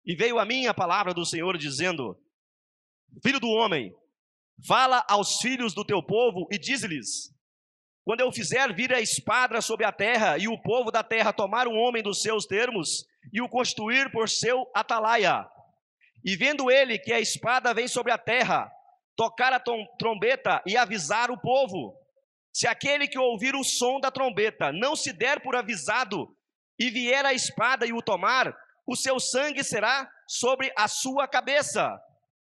E 0.06 0.14
veio 0.14 0.38
a 0.38 0.44
mim 0.44 0.66
a 0.66 0.74
palavra 0.74 1.12
do 1.12 1.24
Senhor 1.26 1.58
dizendo: 1.58 2.16
Filho 3.22 3.40
do 3.40 3.48
homem, 3.48 3.92
fala 4.66 5.04
aos 5.08 5.40
filhos 5.40 5.74
do 5.74 5.84
teu 5.84 6.02
povo 6.02 6.46
e 6.52 6.58
diz-lhes: 6.58 7.33
quando 8.04 8.20
eu 8.20 8.30
fizer 8.30 8.72
vir 8.74 8.92
a 8.92 9.00
espada 9.00 9.60
sobre 9.62 9.86
a 9.86 9.90
terra, 9.90 10.36
e 10.36 10.46
o 10.46 10.60
povo 10.60 10.90
da 10.90 11.02
terra 11.02 11.32
tomar 11.32 11.66
um 11.66 11.76
homem 11.76 12.02
dos 12.02 12.20
seus 12.20 12.44
termos, 12.44 13.06
e 13.32 13.40
o 13.40 13.48
constituir 13.48 14.12
por 14.12 14.28
seu 14.28 14.70
atalaia, 14.74 15.46
e 16.22 16.36
vendo 16.36 16.70
ele 16.70 16.98
que 16.98 17.12
a 17.12 17.20
espada 17.20 17.72
vem 17.72 17.88
sobre 17.88 18.12
a 18.12 18.18
terra, 18.18 18.70
tocar 19.16 19.52
a 19.54 19.62
trombeta 19.98 20.62
e 20.66 20.76
avisar 20.76 21.30
o 21.30 21.40
povo. 21.40 21.94
Se 22.52 22.66
aquele 22.66 23.08
que 23.08 23.18
ouvir 23.18 23.54
o 23.54 23.64
som 23.64 23.98
da 23.98 24.10
trombeta 24.10 24.70
não 24.70 24.94
se 24.94 25.12
der 25.12 25.40
por 25.40 25.56
avisado, 25.56 26.28
e 26.78 26.90
vier 26.90 27.24
a 27.24 27.32
espada 27.32 27.86
e 27.86 27.92
o 27.92 28.02
tomar, 28.02 28.54
o 28.86 28.96
seu 28.96 29.18
sangue 29.18 29.64
será 29.64 30.10
sobre 30.26 30.70
a 30.76 30.88
sua 30.88 31.26
cabeça. 31.26 31.98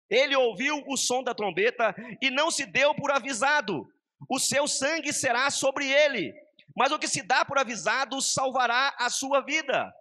Ele 0.09 0.35
ouviu 0.35 0.83
o 0.87 0.95
som 0.95 1.21
da 1.21 1.33
trombeta 1.33 1.93
e 2.21 2.29
não 2.29 2.49
se 2.49 2.65
deu 2.65 2.95
por 2.95 3.11
avisado 3.11 3.87
o 4.27 4.39
seu 4.39 4.67
sangue 4.67 5.13
será 5.13 5.49
sobre 5.49 5.89
ele, 5.89 6.33
mas 6.75 6.91
o 6.91 6.99
que 6.99 7.07
se 7.07 7.21
dá 7.21 7.45
por 7.45 7.57
avisado 7.57 8.21
salvará 8.21 8.95
a 8.97 9.09
sua 9.09 9.41
vida. 9.41 9.93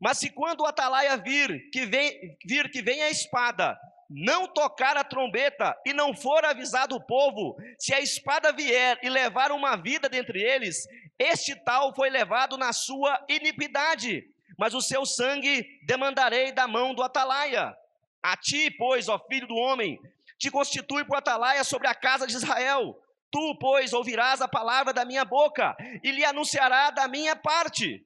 Mas 0.00 0.18
se 0.18 0.30
quando 0.30 0.60
o 0.60 0.66
atalaia 0.66 1.16
vir 1.16 1.70
que 1.70 1.86
vem, 1.86 2.36
vir 2.44 2.70
que 2.70 2.82
vem 2.82 3.02
a 3.02 3.10
espada, 3.10 3.78
não 4.08 4.46
tocar 4.46 4.96
a 4.96 5.04
trombeta 5.04 5.76
e 5.84 5.92
não 5.92 6.14
for 6.14 6.44
avisado 6.44 6.94
o 6.94 7.00
povo, 7.00 7.56
se 7.78 7.92
a 7.92 8.00
espada 8.00 8.52
vier 8.52 8.98
e 9.02 9.08
levar 9.08 9.50
uma 9.50 9.76
vida 9.76 10.08
dentre 10.08 10.40
eles, 10.40 10.86
este 11.18 11.54
tal 11.56 11.94
foi 11.94 12.10
levado 12.10 12.56
na 12.56 12.72
sua 12.72 13.24
iniquidade, 13.28 14.28
mas 14.58 14.74
o 14.74 14.80
seu 14.80 15.04
sangue 15.04 15.66
demandarei 15.84 16.52
da 16.52 16.68
mão 16.68 16.94
do 16.94 17.02
atalaia. 17.02 17.76
A 18.22 18.36
ti, 18.36 18.70
pois, 18.70 19.08
ó 19.08 19.18
filho 19.18 19.46
do 19.46 19.54
homem, 19.54 20.00
te 20.38 20.50
constitui 20.50 21.04
por 21.04 21.16
atalaia 21.16 21.64
sobre 21.64 21.88
a 21.88 21.94
casa 21.94 22.26
de 22.26 22.34
Israel. 22.34 23.00
Tu, 23.36 23.54
pois, 23.56 23.92
ouvirás 23.92 24.40
a 24.40 24.48
palavra 24.48 24.94
da 24.94 25.04
minha 25.04 25.22
boca 25.22 25.76
e 26.02 26.10
lhe 26.10 26.24
anunciará 26.24 26.90
da 26.90 27.06
minha 27.06 27.36
parte. 27.36 28.02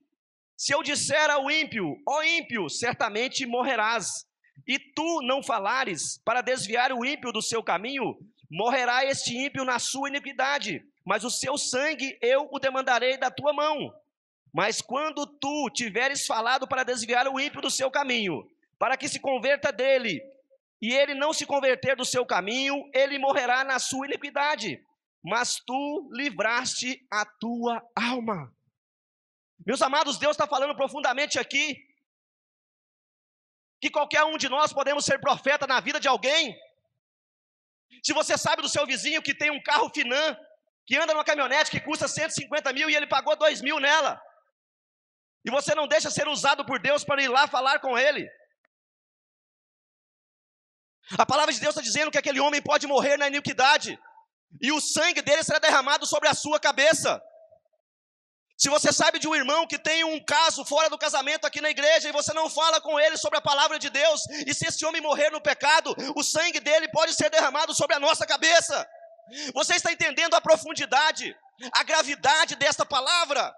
Se 0.57 0.75
eu 0.75 0.83
disser 0.83 1.31
ao 1.31 1.49
ímpio, 1.49 1.97
ó 2.05 2.21
ímpio, 2.21 2.69
certamente 2.69 3.47
morrerás, 3.47 4.27
e 4.67 4.77
tu 4.77 5.23
não 5.23 5.41
falares 5.41 6.21
para 6.25 6.41
desviar 6.41 6.93
o 6.93 7.05
ímpio 7.05 7.31
do 7.31 7.41
seu 7.41 7.63
caminho, 7.63 8.19
morrerá 8.51 9.05
este 9.05 9.37
ímpio 9.37 9.65
na 9.65 9.79
sua 9.79 10.09
iniquidade, 10.09 10.85
mas 11.07 11.23
o 11.23 11.31
seu 11.31 11.57
sangue 11.57 12.19
eu 12.21 12.49
o 12.51 12.59
demandarei 12.59 13.17
da 13.17 13.31
tua 13.31 13.53
mão. 13.53 13.95
Mas 14.53 14.83
quando 14.83 15.25
tu 15.25 15.71
tiveres 15.71 16.27
falado 16.27 16.67
para 16.67 16.83
desviar 16.83 17.29
o 17.29 17.39
ímpio 17.39 17.61
do 17.61 17.71
seu 17.71 17.89
caminho, 17.89 18.45
para 18.81 18.97
que 18.97 19.07
se 19.07 19.21
converta 19.21 19.71
dele, 19.71 20.21
e 20.83 20.93
ele 20.93 21.15
não 21.15 21.33
se 21.33 21.47
converter 21.47 21.95
do 21.95 22.05
seu 22.05 22.27
caminho, 22.27 22.91
ele 22.93 23.17
morrerá 23.17 23.63
na 23.63 23.79
sua 23.79 24.09
iniquidade 24.09 24.85
mas 25.23 25.57
tu 25.57 26.11
livraste 26.13 27.07
a 27.11 27.25
tua 27.25 27.83
alma. 27.95 28.55
Meus 29.65 29.83
amados, 29.83 30.19
Deus 30.19 30.33
está 30.33 30.47
falando 30.47 30.75
profundamente 30.75 31.39
aqui 31.39 31.87
que 33.81 33.91
qualquer 33.91 34.25
um 34.25 34.37
de 34.37 34.49
nós 34.49 34.73
podemos 34.73 35.05
ser 35.05 35.21
profeta 35.21 35.67
na 35.67 35.81
vida 35.81 36.01
de 36.01 36.09
alguém. 36.09 36.57
Se 38.03 38.13
você 38.13 38.37
sabe 38.37 38.63
do 38.63 38.69
seu 38.69 38.87
vizinho 38.87 39.23
que 39.23 39.35
tem 39.35 39.51
um 39.51 39.63
carro 39.63 39.91
Finan, 39.91 40.37
que 40.87 40.97
anda 40.97 41.13
numa 41.13 41.25
caminhonete 41.25 41.71
que 41.71 41.81
custa 41.81 42.09
150 42.09 42.73
mil 42.73 42.89
e 42.89 42.97
ele 42.97 43.07
pagou 43.07 43.37
2 43.37 43.61
mil 43.63 43.79
nela, 43.79 44.21
e 45.45 45.51
você 45.51 45.75
não 45.75 45.89
deixa 45.89 46.11
ser 46.11 46.29
usado 46.29 46.65
por 46.65 46.79
Deus 46.79 47.05
para 47.05 47.23
ir 47.23 47.29
lá 47.29 47.47
falar 47.47 47.79
com 47.81 47.99
ele. 47.99 48.29
A 51.19 51.27
palavra 51.27 51.53
de 51.53 51.61
Deus 51.61 51.75
está 51.75 51.83
dizendo 51.83 52.11
que 52.11 52.19
aquele 52.19 52.41
homem 52.41 52.63
pode 52.63 52.87
morrer 52.87 53.17
na 53.17 53.27
iniquidade, 53.27 53.99
e 54.59 54.73
o 54.73 54.81
sangue 54.81 55.23
dele 55.23 55.45
será 55.45 55.59
derramado 55.59 56.07
sobre 56.07 56.29
a 56.29 56.35
sua 56.35 56.59
cabeça. 56.59 57.23
Se 58.57 58.69
você 58.69 58.93
sabe 58.93 59.19
de 59.19 59.27
um 59.27 59.35
irmão 59.35 59.67
que 59.67 59.79
tem 59.79 60.05
um 60.05 60.23
caso 60.23 60.65
fora 60.65 60.91
do 60.91 60.99
casamento 60.99 61.47
aqui 61.47 61.61
na 61.61 61.71
igreja 61.71 62.09
e 62.09 62.13
você 62.13 62.33
não 62.35 62.51
fala 62.51 62.81
com 62.81 62.99
ele 62.99 63.17
sobre 63.17 63.39
a 63.39 63.41
palavra 63.41 63.79
de 63.79 63.89
Deus, 63.89 64.21
e 64.47 64.53
se 64.53 64.67
esse 64.67 64.85
homem 64.85 65.01
morrer 65.01 65.31
no 65.31 65.41
pecado, 65.41 65.95
o 66.15 66.23
sangue 66.23 66.61
dele 66.61 66.89
pode 66.89 67.15
ser 67.15 67.31
derramado 67.31 67.73
sobre 67.75 67.97
a 67.97 68.01
nossa 68.01 68.27
cabeça. 68.27 68.87
Você 69.55 69.77
está 69.77 69.93
entendendo 69.93 70.35
a 70.35 70.41
profundidade, 70.41 71.35
a 71.73 71.83
gravidade 71.83 72.55
desta 72.57 72.85
palavra? 72.85 73.55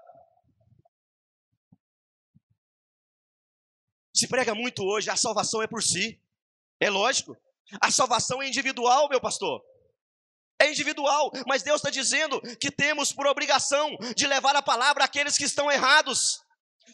Se 4.14 4.28
prega 4.28 4.55
muito 4.55 4.85
hoje, 4.85 5.11
a 5.11 5.16
salvação 5.16 5.62
é 5.62 5.66
por 5.66 5.83
si. 5.83 6.20
É 6.78 6.88
lógico. 6.90 7.37
A 7.81 7.90
salvação 7.90 8.40
é 8.40 8.46
individual, 8.46 9.09
meu 9.09 9.20
pastor 9.20 9.64
é 10.62 10.70
individual, 10.70 11.31
mas 11.46 11.62
Deus 11.62 11.77
está 11.77 11.90
dizendo 11.90 12.40
que 12.59 12.70
temos 12.70 13.12
por 13.12 13.27
obrigação 13.27 13.96
de 14.16 14.27
levar 14.27 14.55
a 14.57 14.62
palavra 14.62 15.05
àqueles 15.05 15.37
que 15.37 15.44
estão 15.44 15.70
errados. 15.70 16.40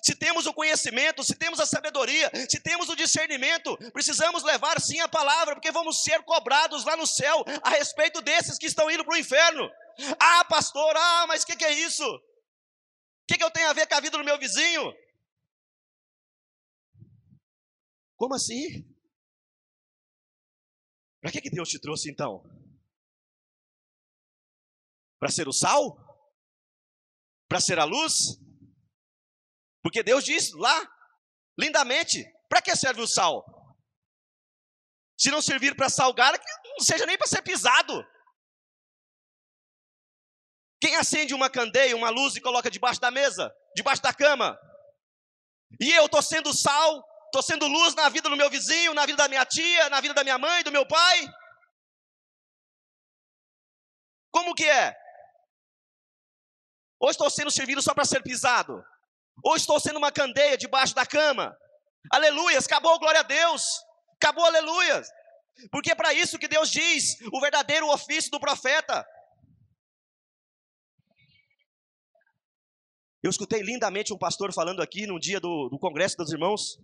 Se 0.02 0.14
temos 0.14 0.46
o 0.46 0.54
conhecimento, 0.54 1.24
se 1.24 1.34
temos 1.34 1.58
a 1.60 1.66
sabedoria, 1.66 2.30
se 2.48 2.60
temos 2.60 2.88
o 2.88 2.96
discernimento, 2.96 3.76
precisamos 3.92 4.42
levar 4.42 4.80
sim 4.80 5.00
a 5.00 5.08
palavra, 5.08 5.54
porque 5.54 5.72
vamos 5.72 6.02
ser 6.02 6.22
cobrados 6.22 6.84
lá 6.84 6.96
no 6.96 7.06
céu 7.06 7.44
a 7.62 7.70
respeito 7.70 8.22
desses 8.22 8.58
que 8.58 8.66
estão 8.66 8.90
indo 8.90 9.04
para 9.04 9.14
o 9.14 9.18
inferno. 9.18 9.68
Ah, 10.20 10.44
pastor, 10.44 10.96
ah, 10.96 11.26
mas 11.26 11.42
o 11.42 11.46
que, 11.46 11.56
que, 11.56 11.64
é 11.64 11.72
isso? 11.72 12.04
O 12.04 12.20
que, 13.26 13.36
que 13.36 13.44
eu 13.44 13.50
tenho 13.50 13.68
a 13.68 13.72
ver 13.72 13.86
com 13.88 13.94
a 13.96 14.00
vida 14.00 14.16
do 14.16 14.24
meu 14.24 14.38
vizinho? 14.38 14.92
Como 18.16 18.34
assim? 18.34 18.84
Para 21.20 21.32
que, 21.32 21.40
que 21.40 21.50
Deus 21.50 21.68
te 21.68 21.80
trouxe 21.80 22.10
então? 22.10 22.42
Para 25.18 25.30
ser 25.30 25.48
o 25.48 25.52
sal? 25.52 25.96
Para 27.48 27.60
ser 27.60 27.78
a 27.78 27.84
luz? 27.84 28.38
Porque 29.82 30.02
Deus 30.02 30.24
diz 30.24 30.52
lá, 30.52 30.86
lindamente, 31.58 32.24
para 32.48 32.62
que 32.62 32.74
serve 32.76 33.00
o 33.00 33.06
sal? 33.06 33.44
Se 35.18 35.30
não 35.30 35.42
servir 35.42 35.74
para 35.74 35.88
salgar, 35.88 36.32
não 36.32 36.80
seja 36.80 37.04
nem 37.06 37.18
para 37.18 37.26
ser 37.26 37.42
pisado. 37.42 38.06
Quem 40.80 40.94
acende 40.94 41.34
uma 41.34 41.50
candeia, 41.50 41.96
uma 41.96 42.10
luz 42.10 42.36
e 42.36 42.40
coloca 42.40 42.70
debaixo 42.70 43.00
da 43.00 43.10
mesa, 43.10 43.52
debaixo 43.74 44.00
da 44.02 44.14
cama? 44.14 44.56
E 45.80 45.90
eu 45.90 46.06
estou 46.06 46.22
sendo 46.22 46.54
sal, 46.54 47.04
estou 47.26 47.42
sendo 47.42 47.66
luz 47.66 47.94
na 47.94 48.08
vida 48.08 48.28
do 48.28 48.36
meu 48.36 48.48
vizinho, 48.48 48.94
na 48.94 49.04
vida 49.04 49.16
da 49.16 49.28
minha 49.28 49.44
tia, 49.44 49.88
na 49.90 50.00
vida 50.00 50.14
da 50.14 50.22
minha 50.22 50.38
mãe, 50.38 50.62
do 50.62 50.70
meu 50.70 50.86
pai? 50.86 51.28
Como 54.30 54.54
que 54.54 54.64
é? 54.64 54.96
Ou 57.00 57.10
estou 57.10 57.30
sendo 57.30 57.50
servido 57.50 57.80
só 57.80 57.94
para 57.94 58.04
ser 58.04 58.22
pisado? 58.22 58.84
Ou 59.42 59.56
estou 59.56 59.78
sendo 59.78 59.98
uma 59.98 60.10
candeia 60.10 60.56
debaixo 60.56 60.94
da 60.94 61.06
cama? 61.06 61.56
Aleluias, 62.10 62.66
acabou, 62.66 62.98
glória 62.98 63.20
a 63.20 63.24
Deus. 63.24 63.62
Acabou, 64.16 64.44
aleluias. 64.44 65.08
Porque 65.70 65.90
é 65.90 65.94
para 65.94 66.12
isso 66.12 66.38
que 66.38 66.48
Deus 66.48 66.70
diz 66.70 67.20
o 67.32 67.40
verdadeiro 67.40 67.88
ofício 67.88 68.30
do 68.30 68.40
profeta. 68.40 69.06
Eu 73.22 73.30
escutei 73.30 73.62
lindamente 73.62 74.12
um 74.12 74.18
pastor 74.18 74.52
falando 74.52 74.80
aqui 74.80 75.06
num 75.06 75.18
dia 75.18 75.40
do, 75.40 75.68
do 75.68 75.78
congresso 75.78 76.16
dos 76.16 76.32
irmãos, 76.32 76.78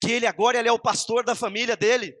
que 0.00 0.12
ele 0.12 0.26
agora 0.26 0.58
ele 0.58 0.68
é 0.68 0.72
o 0.72 0.78
pastor 0.78 1.24
da 1.24 1.34
família 1.34 1.76
dele. 1.76 2.16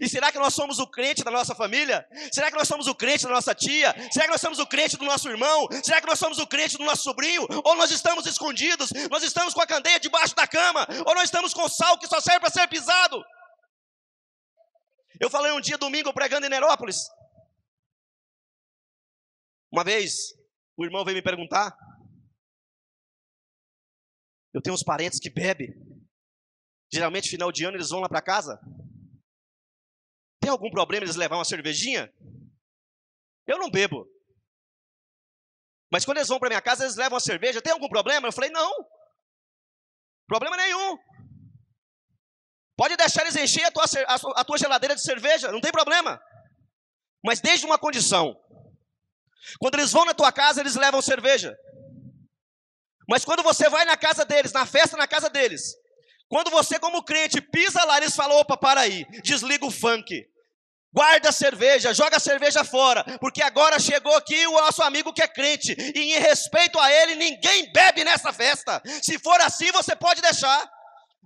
E 0.00 0.08
será 0.08 0.32
que 0.32 0.38
nós 0.38 0.52
somos 0.52 0.78
o 0.78 0.86
crente 0.86 1.22
da 1.22 1.30
nossa 1.30 1.54
família? 1.54 2.06
Será 2.32 2.50
que 2.50 2.56
nós 2.56 2.66
somos 2.66 2.86
o 2.88 2.94
crente 2.94 3.24
da 3.24 3.30
nossa 3.30 3.54
tia? 3.54 3.94
Será 4.10 4.24
que 4.24 4.32
nós 4.32 4.40
somos 4.40 4.58
o 4.58 4.66
crente 4.66 4.96
do 4.96 5.04
nosso 5.04 5.28
irmão? 5.28 5.68
Será 5.82 6.00
que 6.00 6.06
nós 6.06 6.18
somos 6.18 6.38
o 6.38 6.46
crente 6.46 6.76
do 6.76 6.84
nosso 6.84 7.02
sobrinho? 7.02 7.46
Ou 7.64 7.76
nós 7.76 7.90
estamos 7.90 8.26
escondidos? 8.26 8.90
Nós 9.10 9.22
estamos 9.22 9.54
com 9.54 9.60
a 9.60 9.66
candeia 9.66 10.00
debaixo 10.00 10.34
da 10.34 10.46
cama? 10.46 10.86
Ou 11.06 11.14
nós 11.14 11.24
estamos 11.24 11.54
com 11.54 11.68
sal 11.68 11.98
que 11.98 12.08
só 12.08 12.20
serve 12.20 12.40
para 12.40 12.50
ser 12.50 12.66
pisado? 12.68 13.22
Eu 15.20 15.30
falei 15.30 15.52
um 15.52 15.60
dia 15.60 15.78
domingo 15.78 16.12
pregando 16.12 16.46
em 16.46 16.50
Nerópolis. 16.50 17.08
Uma 19.72 19.84
vez, 19.84 20.34
o 20.76 20.84
irmão 20.84 21.04
veio 21.04 21.16
me 21.16 21.22
perguntar. 21.22 21.76
Eu 24.52 24.60
tenho 24.60 24.74
uns 24.74 24.82
parentes 24.82 25.20
que 25.20 25.30
bebem. 25.30 25.74
Geralmente, 26.92 27.28
final 27.28 27.52
de 27.52 27.64
ano, 27.64 27.76
eles 27.76 27.90
vão 27.90 28.00
lá 28.00 28.08
para 28.08 28.22
casa. 28.22 28.58
Tem 30.46 30.52
algum 30.52 30.70
problema 30.70 31.04
eles 31.04 31.16
levar 31.16 31.34
uma 31.34 31.44
cervejinha? 31.44 32.08
Eu 33.48 33.58
não 33.58 33.68
bebo. 33.68 34.06
Mas 35.90 36.04
quando 36.04 36.18
eles 36.18 36.28
vão 36.28 36.38
para 36.38 36.50
minha 36.50 36.62
casa, 36.62 36.84
eles 36.84 36.94
levam 36.94 37.14
uma 37.14 37.20
cerveja. 37.20 37.60
Tem 37.60 37.72
algum 37.72 37.88
problema? 37.88 38.28
Eu 38.28 38.32
falei, 38.32 38.48
não. 38.50 38.72
Problema 40.24 40.56
nenhum. 40.56 40.96
Pode 42.76 42.96
deixar 42.96 43.22
eles 43.22 43.34
encher 43.34 43.64
a 43.64 43.72
tua, 43.72 43.84
a 44.36 44.44
tua 44.44 44.56
geladeira 44.56 44.94
de 44.94 45.02
cerveja, 45.02 45.50
não 45.50 45.60
tem 45.60 45.72
problema. 45.72 46.22
Mas 47.24 47.40
desde 47.40 47.66
uma 47.66 47.76
condição. 47.76 48.40
Quando 49.58 49.74
eles 49.74 49.90
vão 49.90 50.04
na 50.04 50.14
tua 50.14 50.30
casa, 50.30 50.60
eles 50.60 50.76
levam 50.76 51.02
cerveja. 51.02 51.56
Mas 53.08 53.24
quando 53.24 53.42
você 53.42 53.68
vai 53.68 53.84
na 53.84 53.96
casa 53.96 54.24
deles, 54.24 54.52
na 54.52 54.64
festa 54.64 54.96
na 54.96 55.08
casa 55.08 55.28
deles, 55.28 55.74
quando 56.28 56.52
você, 56.52 56.78
como 56.78 57.02
crente, 57.02 57.40
pisa 57.40 57.82
lá, 57.82 57.96
eles 57.96 58.14
falam: 58.14 58.38
opa, 58.38 58.56
para 58.56 58.82
aí, 58.82 59.04
desliga 59.24 59.66
o 59.66 59.72
funk. 59.72 60.24
Guarda 60.96 61.28
a 61.28 61.32
cerveja, 61.32 61.92
joga 61.92 62.16
a 62.16 62.20
cerveja 62.20 62.64
fora, 62.64 63.04
porque 63.20 63.42
agora 63.42 63.78
chegou 63.78 64.16
aqui 64.16 64.46
o 64.46 64.52
nosso 64.52 64.82
amigo 64.82 65.12
que 65.12 65.20
é 65.20 65.28
crente, 65.28 65.76
e 65.94 66.14
em 66.14 66.18
respeito 66.18 66.80
a 66.80 66.90
ele, 66.90 67.16
ninguém 67.16 67.70
bebe 67.70 68.02
nessa 68.02 68.32
festa. 68.32 68.82
Se 69.02 69.18
for 69.18 69.38
assim, 69.42 69.70
você 69.72 69.94
pode 69.94 70.22
deixar. 70.22 70.58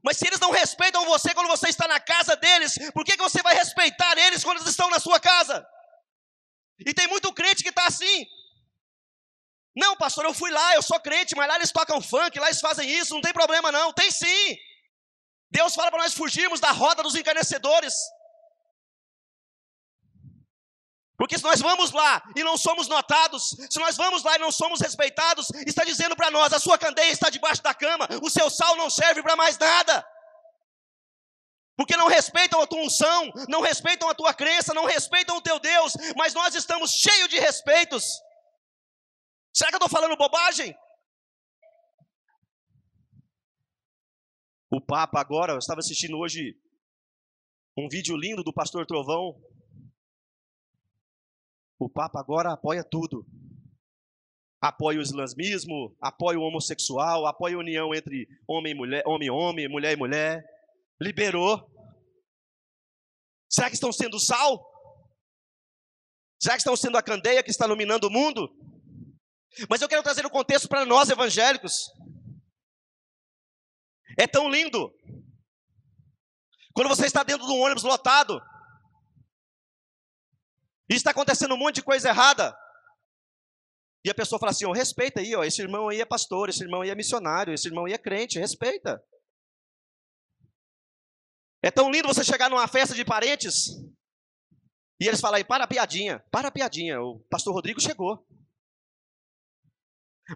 Mas 0.03 0.17
se 0.17 0.27
eles 0.27 0.41
não 0.41 0.51
respeitam 0.51 1.05
você 1.05 1.33
quando 1.33 1.47
você 1.47 1.69
está 1.69 1.87
na 1.87 2.01
casa 2.01 2.35
deles, 2.35 2.77
por 2.93 3.05
que, 3.05 3.17
que 3.17 3.23
você 3.23 3.41
vai 3.43 3.55
respeitar 3.55 4.19
eles 4.19 4.43
quando 4.43 4.57
eles 4.57 4.71
estão 4.71 4.91
na 4.91 4.99
sua 4.99 5.21
casa? 5.21 5.65
E 6.81 6.93
tem 6.93 7.07
muito 7.07 7.33
crente 7.33 7.63
que 7.63 7.69
está 7.69 7.87
assim. 7.87 8.27
Não, 9.77 9.97
pastor, 9.97 10.25
eu 10.25 10.35
fui 10.35 10.51
lá, 10.51 10.75
eu 10.75 10.83
sou 10.83 10.99
crente, 10.99 11.37
mas 11.37 11.47
lá 11.47 11.55
eles 11.55 11.71
tocam 11.71 12.03
funk, 12.03 12.41
lá 12.41 12.47
eles 12.47 12.61
fazem 12.61 12.91
isso, 12.91 13.15
não 13.15 13.21
tem 13.21 13.33
problema 13.33 13.71
não. 13.71 13.93
Tem 13.93 14.11
sim. 14.11 14.57
Deus 15.49 15.77
fala 15.77 15.93
para 15.93 16.03
nós 16.03 16.15
fugirmos 16.15 16.59
da 16.59 16.73
roda 16.73 17.05
dos 17.05 17.15
encarnecedores. 17.15 17.95
Porque 21.21 21.37
se 21.37 21.45
nós 21.45 21.61
vamos 21.61 21.93
lá 21.93 22.23
e 22.35 22.43
não 22.43 22.57
somos 22.57 22.89
notados, 22.89 23.55
se 23.69 23.79
nós 23.79 23.95
vamos 23.95 24.23
lá 24.23 24.37
e 24.37 24.39
não 24.39 24.51
somos 24.51 24.81
respeitados, 24.81 25.51
está 25.67 25.85
dizendo 25.85 26.17
para 26.17 26.31
nós: 26.31 26.51
a 26.51 26.59
sua 26.59 26.79
candeia 26.79 27.11
está 27.11 27.29
debaixo 27.29 27.63
da 27.63 27.75
cama, 27.75 28.09
o 28.23 28.31
seu 28.31 28.49
sal 28.49 28.75
não 28.75 28.89
serve 28.89 29.23
para 29.23 29.37
mais 29.37 29.59
nada. 29.59 30.03
Porque 31.77 31.95
não 31.95 32.09
respeitam 32.09 32.63
a 32.63 32.67
tua 32.67 32.81
unção, 32.81 33.31
não 33.51 33.61
respeitam 33.61 34.09
a 34.09 34.15
tua 34.15 34.33
crença, 34.33 34.73
não 34.73 34.87
respeitam 34.87 35.37
o 35.37 35.43
teu 35.43 35.61
Deus, 35.61 35.93
mas 36.17 36.33
nós 36.33 36.55
estamos 36.55 36.91
cheios 36.91 37.29
de 37.29 37.39
respeitos. 37.39 38.03
Será 39.53 39.69
que 39.69 39.75
eu 39.75 39.85
estou 39.85 39.91
falando 39.91 40.17
bobagem? 40.17 40.75
O 44.71 44.81
Papa 44.81 45.21
agora, 45.21 45.53
eu 45.53 45.59
estava 45.59 45.81
assistindo 45.81 46.17
hoje 46.17 46.59
um 47.77 47.89
vídeo 47.91 48.17
lindo 48.17 48.43
do 48.43 48.55
pastor 48.55 48.87
Trovão. 48.87 49.39
O 51.81 51.89
Papa 51.89 52.21
agora 52.21 52.53
apoia 52.53 52.85
tudo. 52.85 53.27
Apoia 54.61 54.99
o 54.99 55.03
islamismo, 55.03 55.97
apoia 55.99 56.39
o 56.39 56.43
homossexual, 56.43 57.27
apoia 57.27 57.57
a 57.57 57.59
união 57.59 57.95
entre 57.95 58.29
homem 58.47 58.73
e 58.73 58.75
mulher, 58.75 59.03
homem 59.07 59.29
e 59.29 59.31
homem, 59.31 59.67
mulher 59.67 59.95
e 59.95 59.97
mulher. 59.97 60.45
Liberou. 61.01 61.67
Será 63.51 63.71
que 63.71 63.75
estão 63.77 63.91
sendo 63.91 64.21
sal? 64.21 64.63
Será 66.39 66.55
que 66.55 66.61
estão 66.61 66.77
sendo 66.77 66.99
a 66.99 67.03
candeia 67.03 67.43
que 67.43 67.51
está 67.51 67.65
iluminando 67.65 68.09
o 68.09 68.11
mundo? 68.11 68.55
Mas 69.67 69.81
eu 69.81 69.89
quero 69.89 70.03
trazer 70.03 70.27
o 70.27 70.31
contexto 70.31 70.69
para 70.69 70.85
nós 70.85 71.09
evangélicos. 71.09 71.91
É 74.19 74.27
tão 74.27 74.51
lindo. 74.51 74.93
Quando 76.75 76.89
você 76.89 77.07
está 77.07 77.23
dentro 77.23 77.47
de 77.47 77.53
um 77.53 77.61
ônibus 77.61 77.85
lotado, 77.85 78.39
e 80.91 80.95
está 80.95 81.13
acontecendo 81.13 81.55
um 81.55 81.59
monte 81.59 81.77
de 81.77 81.83
coisa 81.83 82.09
errada, 82.09 82.57
e 84.05 84.11
a 84.11 84.15
pessoa 84.15 84.39
fala 84.39 84.51
assim: 84.51 84.67
oh, 84.67 84.73
respeita 84.73 85.21
aí, 85.21 85.35
ó, 85.37 85.45
esse 85.45 85.63
irmão 85.63 85.89
aí 85.89 86.01
é 86.01 86.05
pastor, 86.05 86.49
esse 86.49 86.63
irmão 86.63 86.81
aí 86.83 86.91
é 86.91 86.95
missionário, 86.95 87.55
esse 87.55 87.69
irmão 87.69 87.85
aí 87.85 87.93
é 87.93 87.99
crente, 87.99 88.39
respeita. 88.39 89.03
É 91.63 91.71
tão 91.71 91.91
lindo 91.91 92.09
você 92.09 92.25
chegar 92.25 92.49
numa 92.49 92.67
festa 92.67 92.95
de 92.95 93.05
parentes 93.05 93.77
e 95.01 95.09
eles 95.09 95.21
falam 95.21 95.39
aí, 95.39 95.45
para 95.45 95.65
a 95.65 95.67
piadinha, 95.67 96.23
para 96.31 96.49
a 96.49 96.51
piadinha, 96.51 97.01
o 97.01 97.21
pastor 97.31 97.55
Rodrigo 97.55 97.81
chegou. 97.81 98.23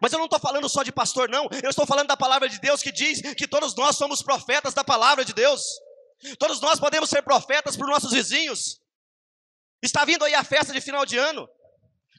Mas 0.01 0.11
eu 0.11 0.19
não 0.19 0.25
estou 0.25 0.41
falando 0.41 0.69
só 0.71 0.83
de 0.83 0.91
pastor, 0.91 1.29
não. 1.29 1.49
Eu 1.63 1.69
estou 1.69 1.87
falando 1.87 2.09
da 2.09 2.17
palavra 2.17 2.49
de 2.49 2.59
Deus 2.59 2.83
que 2.83 2.91
diz 2.91 3.21
que 3.35 3.47
todos 3.47 3.77
nós 3.77 3.97
somos 3.97 4.23
profetas 4.23 4.73
da 4.73 4.83
palavra 4.83 5.25
de 5.25 5.35
Deus. 5.35 5.63
Todos 6.39 6.61
nós 6.63 6.81
podemos 6.81 7.11
ser 7.11 7.23
profetas 7.23 7.77
para 7.77 7.85
os 7.85 7.93
nossos 7.93 8.13
vizinhos. 8.13 8.81
Está 9.85 10.03
vindo 10.03 10.25
aí 10.25 10.35
a 10.35 10.43
festa 10.43 10.73
de 10.73 10.81
final 10.81 11.05
de 11.05 11.19
ano. 11.19 11.47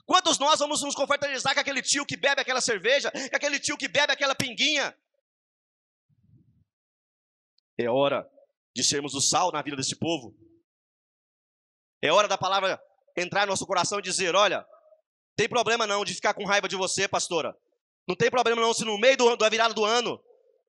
Quantos 0.06 0.38
nós 0.38 0.60
vamos 0.60 0.84
nos 0.84 0.93
confraternizar 0.93 1.56
com 1.56 1.60
aquele 1.60 1.82
tio 1.82 2.06
que 2.06 2.15
bebe 2.15 2.39
aquela 2.39 2.62
cerveja, 2.62 3.12
com 3.12 3.36
aquele 3.36 3.60
tio 3.60 3.75
que 3.75 3.88
bebe 3.88 4.13
aquela 4.13 4.36
pinguinha? 4.36 4.95
É 7.75 7.89
hora 7.89 8.30
de 8.75 8.84
sermos 8.84 9.15
o 9.15 9.19
sal 9.19 9.51
na 9.51 9.63
vida 9.63 9.75
desse 9.75 9.95
povo. 9.95 10.38
É 12.04 12.12
hora 12.12 12.28
da 12.28 12.38
palavra 12.38 12.80
entrar 13.17 13.47
no 13.47 13.54
nosso 13.54 13.65
coração 13.65 13.97
e 13.97 14.04
dizer: 14.04 14.36
olha, 14.36 14.63
tem 15.36 15.49
problema 15.49 15.88
não 15.88 16.06
de 16.06 16.13
ficar 16.13 16.36
com 16.36 16.45
raiva 16.45 16.69
de 16.69 16.75
você, 16.75 17.08
pastora. 17.08 17.58
Não 18.08 18.15
tem 18.15 18.30
problema 18.30 18.62
não 18.62 18.75
se 18.75 18.86
no 18.86 18.99
meio 18.99 19.17
do, 19.17 19.36
da 19.36 19.49
virada 19.49 19.73
do 19.73 19.84
ano, 19.84 20.23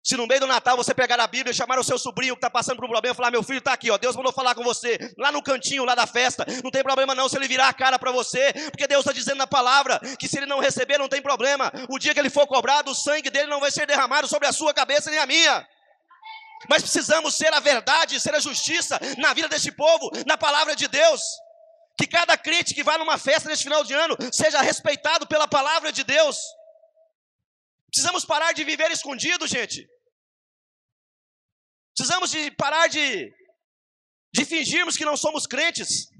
se 0.06 0.16
no 0.16 0.24
meio 0.24 0.38
do 0.38 0.46
Natal 0.46 0.76
você 0.76 0.94
pegar 0.94 1.18
a 1.18 1.26
Bíblia 1.26 1.50
e 1.50 1.54
chamar 1.54 1.80
o 1.80 1.82
seu 1.82 1.98
sobrinho 1.98 2.36
que 2.36 2.38
está 2.38 2.48
passando 2.48 2.76
por 2.76 2.84
um 2.84 2.88
problema 2.88 3.12
e 3.12 3.16
falar: 3.16 3.32
Meu 3.32 3.42
filho 3.42 3.58
está 3.58 3.72
aqui, 3.72 3.90
ó, 3.90 3.98
Deus 3.98 4.14
mandou 4.14 4.32
falar 4.32 4.54
com 4.54 4.62
você, 4.62 4.96
lá 5.18 5.32
no 5.32 5.42
cantinho, 5.42 5.84
lá 5.84 5.96
da 5.96 6.06
festa. 6.06 6.46
Não 6.62 6.70
tem 6.70 6.80
problema 6.80 7.12
não 7.12 7.28
se 7.28 7.36
ele 7.36 7.48
virar 7.48 7.68
a 7.68 7.72
cara 7.72 7.98
para 7.98 8.12
você, 8.12 8.52
porque 8.70 8.86
Deus 8.86 9.00
está 9.00 9.10
dizendo 9.10 9.38
na 9.38 9.48
palavra 9.48 9.98
que 10.16 10.28
se 10.28 10.38
ele 10.38 10.46
não 10.46 10.60
receber, 10.60 10.96
não 10.96 11.08
tem 11.08 11.20
problema. 11.20 11.72
O 11.88 11.98
dia 11.98 12.14
que 12.14 12.20
ele 12.20 12.30
for 12.30 12.46
cobrado, 12.46 12.92
o 12.92 12.94
sangue 12.94 13.30
dele 13.30 13.48
não 13.48 13.58
vai 13.58 13.72
ser 13.72 13.84
derramado 13.84 14.28
sobre 14.28 14.46
a 14.46 14.52
sua 14.52 14.72
cabeça 14.72 15.10
nem 15.10 15.18
a 15.18 15.26
minha. 15.26 15.66
Mas 16.70 16.82
precisamos 16.82 17.34
ser 17.34 17.52
a 17.52 17.58
verdade, 17.58 18.20
ser 18.20 18.32
a 18.32 18.38
justiça 18.38 19.00
na 19.18 19.34
vida 19.34 19.48
deste 19.48 19.72
povo, 19.72 20.12
na 20.24 20.38
palavra 20.38 20.76
de 20.76 20.86
Deus. 20.86 21.20
Que 21.98 22.06
cada 22.06 22.36
crente 22.38 22.74
que 22.74 22.84
vai 22.84 22.96
numa 22.96 23.18
festa 23.18 23.48
neste 23.48 23.64
final 23.64 23.82
de 23.82 23.92
ano 23.92 24.16
seja 24.30 24.62
respeitado 24.62 25.26
pela 25.26 25.48
palavra 25.48 25.90
de 25.90 26.04
Deus. 26.04 26.38
Precisamos 27.90 28.24
parar 28.24 28.52
de 28.52 28.62
viver 28.62 28.92
escondido, 28.92 29.48
gente. 29.48 29.95
Precisamos 31.96 32.30
de 32.30 32.50
parar 32.50 32.88
de, 32.88 33.32
de 34.32 34.44
fingirmos 34.44 34.96
que 34.96 35.04
não 35.04 35.16
somos 35.16 35.46
crentes. 35.46 36.10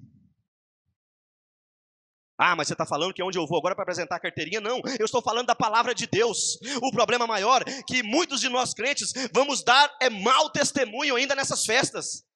Ah, 2.38 2.56
mas 2.56 2.68
você 2.68 2.74
está 2.74 2.86
falando 2.86 3.12
que 3.12 3.20
é 3.20 3.24
onde 3.24 3.38
eu 3.38 3.46
vou 3.46 3.58
agora 3.58 3.74
para 3.74 3.82
apresentar 3.82 4.16
a 4.16 4.20
carteirinha? 4.20 4.60
Não, 4.60 4.80
eu 4.98 5.04
estou 5.04 5.22
falando 5.22 5.46
da 5.46 5.54
palavra 5.54 5.94
de 5.94 6.06
Deus. 6.06 6.58
O 6.82 6.90
problema 6.90 7.26
maior 7.26 7.62
é 7.66 7.82
que 7.82 8.02
muitos 8.02 8.40
de 8.40 8.48
nós 8.48 8.72
crentes 8.72 9.12
vamos 9.32 9.62
dar 9.62 9.94
é 10.00 10.08
mau 10.08 10.50
testemunho 10.50 11.16
ainda 11.16 11.34
nessas 11.34 11.64
festas. 11.64 12.26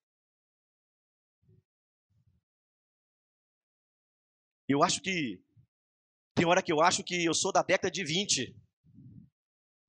Eu 4.69 4.83
acho 4.83 5.01
que 5.01 5.43
tem 6.35 6.47
hora 6.47 6.63
que 6.63 6.73
eu 6.73 6.81
acho 6.81 7.03
que 7.03 7.25
eu 7.25 7.35
sou 7.35 7.53
da 7.53 7.63
década 7.63 7.91
de 7.91 8.05
20. 8.05 8.55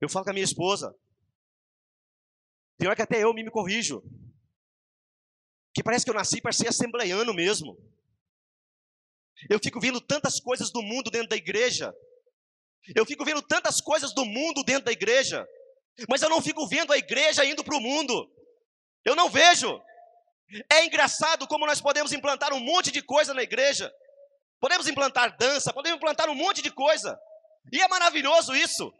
Eu 0.00 0.08
falo 0.08 0.24
com 0.24 0.30
a 0.30 0.34
minha 0.34 0.44
esposa. 0.44 0.94
Tem 2.82 2.88
hora 2.88 2.96
que 2.96 3.02
até 3.02 3.22
eu 3.22 3.32
me, 3.32 3.44
me 3.44 3.50
corrijo. 3.52 4.02
Que 5.72 5.84
parece 5.84 6.04
que 6.04 6.10
eu 6.10 6.14
nasci 6.16 6.42
para 6.42 6.50
ser 6.50 6.66
assembleiano 6.66 7.32
mesmo. 7.32 7.78
Eu 9.48 9.60
fico 9.62 9.78
vendo 9.78 10.00
tantas 10.00 10.40
coisas 10.40 10.72
do 10.72 10.82
mundo 10.82 11.08
dentro 11.08 11.28
da 11.28 11.36
igreja. 11.36 11.94
Eu 12.96 13.06
fico 13.06 13.24
vendo 13.24 13.40
tantas 13.40 13.80
coisas 13.80 14.12
do 14.12 14.24
mundo 14.24 14.64
dentro 14.64 14.86
da 14.86 14.90
igreja. 14.90 15.46
Mas 16.08 16.22
eu 16.22 16.28
não 16.28 16.42
fico 16.42 16.66
vendo 16.66 16.92
a 16.92 16.98
igreja 16.98 17.44
indo 17.44 17.62
para 17.62 17.76
o 17.76 17.80
mundo. 17.80 18.28
Eu 19.04 19.14
não 19.14 19.30
vejo. 19.30 19.80
É 20.68 20.84
engraçado 20.84 21.46
como 21.46 21.64
nós 21.64 21.80
podemos 21.80 22.12
implantar 22.12 22.52
um 22.52 22.58
monte 22.58 22.90
de 22.90 23.00
coisa 23.00 23.32
na 23.32 23.44
igreja. 23.44 23.94
Podemos 24.58 24.88
implantar 24.88 25.36
dança, 25.36 25.72
podemos 25.72 25.98
implantar 25.98 26.28
um 26.28 26.34
monte 26.34 26.60
de 26.60 26.72
coisa. 26.72 27.16
E 27.72 27.80
é 27.80 27.86
maravilhoso 27.86 28.52
isso. 28.56 28.92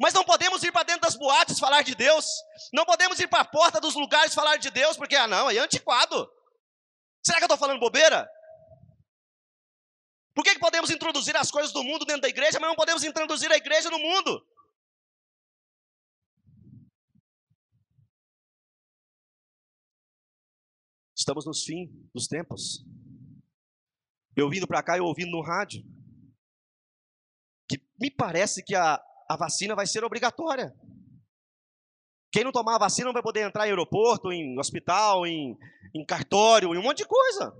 Mas 0.00 0.12
não 0.12 0.24
podemos 0.24 0.62
ir 0.62 0.72
para 0.72 0.82
dentro 0.82 1.02
das 1.02 1.16
boates 1.16 1.58
falar 1.58 1.82
de 1.82 1.94
Deus. 1.94 2.26
Não 2.72 2.84
podemos 2.84 3.18
ir 3.18 3.28
para 3.28 3.40
a 3.40 3.44
porta 3.44 3.80
dos 3.80 3.94
lugares 3.94 4.34
falar 4.34 4.56
de 4.56 4.70
Deus, 4.70 4.96
porque, 4.96 5.16
ah, 5.16 5.26
não, 5.26 5.48
aí 5.48 5.56
é 5.56 5.60
antiquado. 5.60 6.28
Será 7.24 7.38
que 7.38 7.44
eu 7.44 7.46
estou 7.46 7.58
falando 7.58 7.80
bobeira? 7.80 8.28
Por 10.34 10.44
que, 10.44 10.54
que 10.54 10.60
podemos 10.60 10.90
introduzir 10.90 11.36
as 11.36 11.50
coisas 11.50 11.72
do 11.72 11.82
mundo 11.82 12.04
dentro 12.04 12.22
da 12.22 12.28
igreja, 12.28 12.60
mas 12.60 12.68
não 12.68 12.76
podemos 12.76 13.02
introduzir 13.02 13.50
a 13.50 13.56
igreja 13.56 13.90
no 13.90 13.98
mundo? 13.98 14.46
Estamos 21.16 21.44
nos 21.44 21.64
fim 21.64 21.88
dos 22.14 22.28
tempos. 22.28 22.84
Eu 24.36 24.48
vindo 24.48 24.68
para 24.68 24.82
cá 24.82 24.96
e 24.96 25.00
ouvindo 25.00 25.32
no 25.32 25.42
rádio 25.42 25.82
que 27.68 27.84
me 28.00 28.10
parece 28.10 28.62
que 28.62 28.74
a, 28.74 29.02
a 29.28 29.36
vacina 29.36 29.74
vai 29.74 29.86
ser 29.86 30.04
obrigatória. 30.04 30.74
Quem 32.32 32.44
não 32.44 32.52
tomar 32.52 32.76
a 32.76 32.78
vacina 32.78 33.06
não 33.06 33.12
vai 33.12 33.22
poder 33.22 33.40
entrar 33.40 33.66
em 33.66 33.70
aeroporto, 33.70 34.32
em 34.32 34.58
hospital, 34.58 35.26
em, 35.26 35.56
em 35.94 36.04
cartório, 36.04 36.74
em 36.74 36.78
um 36.78 36.82
monte 36.82 36.98
de 36.98 37.06
coisa. 37.06 37.54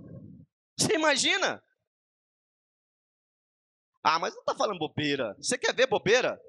Você 0.77 0.95
imagina? 0.95 1.61
Ah, 4.03 4.19
mas 4.19 4.33
não 4.33 4.41
está 4.41 4.55
falando 4.55 4.79
bobeira. 4.79 5.35
Você 5.37 5.57
quer 5.57 5.75
ver 5.75 5.87
bobeira? 5.87 6.39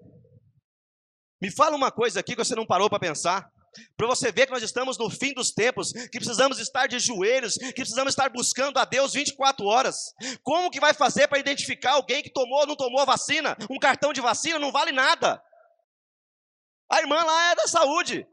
Me 1.41 1.51
fala 1.51 1.75
uma 1.77 1.91
coisa 1.91 2.21
aqui 2.21 2.37
que 2.37 2.45
você 2.45 2.55
não 2.55 2.67
parou 2.67 2.89
para 2.89 3.01
pensar. 3.01 3.51
Para 3.97 4.07
você 4.07 4.33
ver 4.33 4.47
que 4.47 4.53
nós 4.53 4.63
estamos 4.63 4.99
no 4.99 5.09
fim 5.09 5.33
dos 5.33 5.53
tempos, 5.53 5.93
que 5.93 6.19
precisamos 6.19 6.59
estar 6.59 6.87
de 6.87 6.99
joelhos, 6.99 7.55
que 7.55 7.75
precisamos 7.75 8.13
estar 8.13 8.29
buscando 8.29 8.79
a 8.79 8.85
Deus 8.85 9.13
24 9.13 9.65
horas. 9.67 10.15
Como 10.43 10.71
que 10.71 10.81
vai 10.81 10.93
fazer 10.93 11.29
para 11.29 11.39
identificar 11.39 11.93
alguém 11.93 12.23
que 12.23 12.33
tomou 12.33 12.61
ou 12.61 12.67
não 12.67 12.77
tomou 12.77 13.01
a 13.01 13.05
vacina? 13.05 13.57
Um 13.71 13.79
cartão 13.79 14.13
de 14.13 14.21
vacina 14.21 14.59
não 14.59 14.73
vale 14.73 14.93
nada. 14.93 15.43
A 16.91 17.01
irmã 17.01 17.23
lá 17.23 17.53
é 17.53 17.55
da 17.55 17.69
saúde. 17.69 18.27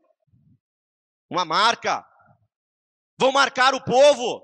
Uma 1.30 1.46
marca. 1.46 2.04
Vão 3.20 3.32
marcar 3.32 3.76
o 3.76 3.84
povo. 3.84 4.44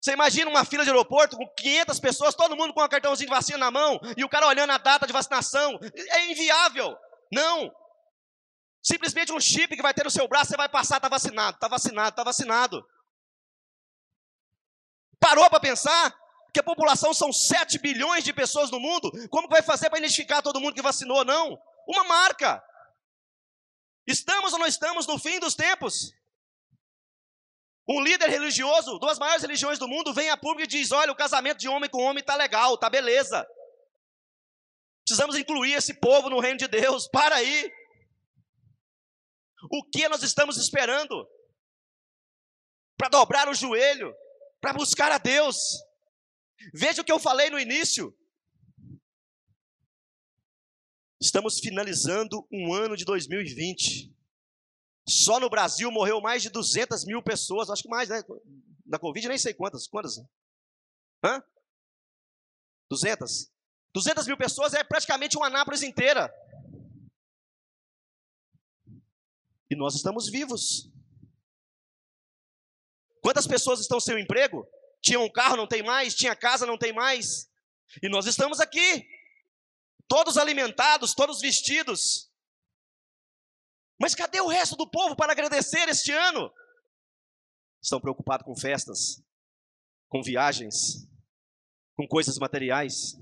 Você 0.00 0.12
imagina 0.12 0.48
uma 0.48 0.64
fila 0.64 0.84
de 0.84 0.90
aeroporto 0.90 1.36
com 1.36 1.44
500 1.56 1.98
pessoas, 1.98 2.34
todo 2.34 2.56
mundo 2.56 2.72
com 2.72 2.80
um 2.80 2.88
cartãozinho 2.88 3.28
de 3.28 3.34
vacina 3.34 3.58
na 3.58 3.72
mão, 3.72 3.98
e 4.16 4.22
o 4.22 4.28
cara 4.28 4.46
olhando 4.46 4.70
a 4.70 4.78
data 4.78 5.04
de 5.04 5.12
vacinação. 5.12 5.80
É 6.10 6.30
inviável. 6.30 6.96
Não. 7.32 7.72
Simplesmente 8.86 9.32
um 9.32 9.40
chip 9.40 9.74
que 9.74 9.82
vai 9.82 9.92
ter 9.92 10.04
no 10.04 10.10
seu 10.12 10.28
braço, 10.28 10.52
você 10.52 10.56
vai 10.56 10.68
passar, 10.68 10.98
está 10.98 11.08
vacinado, 11.08 11.56
está 11.56 11.66
vacinado, 11.66 12.10
está 12.10 12.22
vacinado. 12.22 12.88
Parou 15.18 15.50
para 15.50 15.58
pensar 15.58 16.16
que 16.54 16.60
a 16.60 16.62
população 16.62 17.12
são 17.12 17.32
7 17.32 17.80
bilhões 17.80 18.22
de 18.22 18.32
pessoas 18.32 18.70
no 18.70 18.78
mundo? 18.78 19.10
Como 19.28 19.48
vai 19.48 19.60
fazer 19.60 19.90
para 19.90 19.98
identificar 19.98 20.40
todo 20.40 20.60
mundo 20.60 20.74
que 20.74 20.82
vacinou? 20.82 21.24
Não. 21.24 21.60
Uma 21.88 22.04
marca. 22.04 22.62
Estamos 24.06 24.52
ou 24.52 24.60
não 24.60 24.66
estamos 24.66 25.04
no 25.04 25.18
fim 25.18 25.40
dos 25.40 25.56
tempos? 25.56 26.14
Um 27.88 28.00
líder 28.00 28.30
religioso, 28.30 29.00
duas 29.00 29.18
maiores 29.18 29.42
religiões 29.42 29.80
do 29.80 29.88
mundo, 29.88 30.14
vem 30.14 30.30
a 30.30 30.36
público 30.36 30.62
e 30.62 30.68
diz: 30.68 30.92
olha, 30.92 31.10
o 31.10 31.16
casamento 31.16 31.58
de 31.58 31.68
homem 31.68 31.90
com 31.90 32.04
homem 32.04 32.20
está 32.20 32.36
legal, 32.36 32.74
está 32.74 32.88
beleza. 32.88 33.44
Precisamos 35.04 35.34
incluir 35.34 35.72
esse 35.72 35.94
povo 35.94 36.30
no 36.30 36.38
reino 36.38 36.58
de 36.58 36.68
Deus. 36.68 37.08
Para 37.08 37.34
aí. 37.34 37.68
O 39.70 39.84
que 39.84 40.08
nós 40.08 40.22
estamos 40.22 40.56
esperando? 40.56 41.28
Para 42.96 43.08
dobrar 43.08 43.48
o 43.48 43.54
joelho, 43.54 44.14
para 44.60 44.72
buscar 44.72 45.12
a 45.12 45.18
Deus. 45.18 45.56
Veja 46.74 47.02
o 47.02 47.04
que 47.04 47.12
eu 47.12 47.18
falei 47.18 47.50
no 47.50 47.58
início. 47.58 48.16
Estamos 51.20 51.58
finalizando 51.58 52.46
um 52.52 52.72
ano 52.72 52.96
de 52.96 53.04
2020. 53.04 54.14
Só 55.08 55.38
no 55.38 55.48
Brasil 55.48 55.90
morreu 55.90 56.20
mais 56.20 56.42
de 56.42 56.50
200 56.50 57.04
mil 57.04 57.22
pessoas, 57.22 57.70
acho 57.70 57.82
que 57.82 57.88
mais, 57.88 58.08
né? 58.08 58.22
Da 58.84 58.98
Covid, 58.98 59.28
nem 59.28 59.38
sei 59.38 59.54
quantas. 59.54 59.86
Quantas? 59.86 60.18
Hã? 61.24 61.42
200? 62.90 63.50
200 63.94 64.26
mil 64.26 64.36
pessoas 64.36 64.74
é 64.74 64.84
praticamente 64.84 65.36
uma 65.36 65.46
Anápolis 65.46 65.82
inteira. 65.82 66.32
E 69.70 69.76
nós 69.76 69.94
estamos 69.94 70.28
vivos. 70.28 70.90
Quantas 73.20 73.46
pessoas 73.46 73.80
estão 73.80 73.98
sem 73.98 74.20
emprego? 74.20 74.66
Tinham 75.02 75.24
um 75.24 75.30
carro, 75.30 75.56
não 75.56 75.66
tem 75.66 75.82
mais. 75.82 76.14
Tinha 76.14 76.36
casa, 76.36 76.64
não 76.66 76.78
tem 76.78 76.92
mais. 76.92 77.50
E 78.02 78.08
nós 78.08 78.26
estamos 78.26 78.60
aqui. 78.60 79.08
Todos 80.08 80.36
alimentados, 80.36 81.14
todos 81.14 81.40
vestidos. 81.40 82.30
Mas 83.98 84.14
cadê 84.14 84.40
o 84.40 84.46
resto 84.46 84.76
do 84.76 84.88
povo 84.88 85.16
para 85.16 85.32
agradecer 85.32 85.88
este 85.88 86.12
ano? 86.12 86.52
Estão 87.82 88.00
preocupados 88.00 88.44
com 88.44 88.54
festas, 88.56 89.22
com 90.08 90.22
viagens, 90.22 91.08
com 91.96 92.06
coisas 92.06 92.38
materiais. 92.38 93.18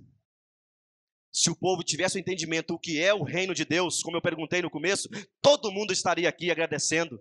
Se 1.34 1.50
o 1.50 1.56
povo 1.56 1.82
tivesse 1.82 2.16
o 2.16 2.20
entendimento 2.20 2.74
do 2.74 2.78
que 2.78 3.02
é 3.02 3.12
o 3.12 3.24
reino 3.24 3.52
de 3.52 3.64
Deus, 3.64 4.00
como 4.04 4.16
eu 4.16 4.22
perguntei 4.22 4.62
no 4.62 4.70
começo, 4.70 5.08
todo 5.42 5.72
mundo 5.72 5.92
estaria 5.92 6.28
aqui 6.28 6.48
agradecendo. 6.48 7.20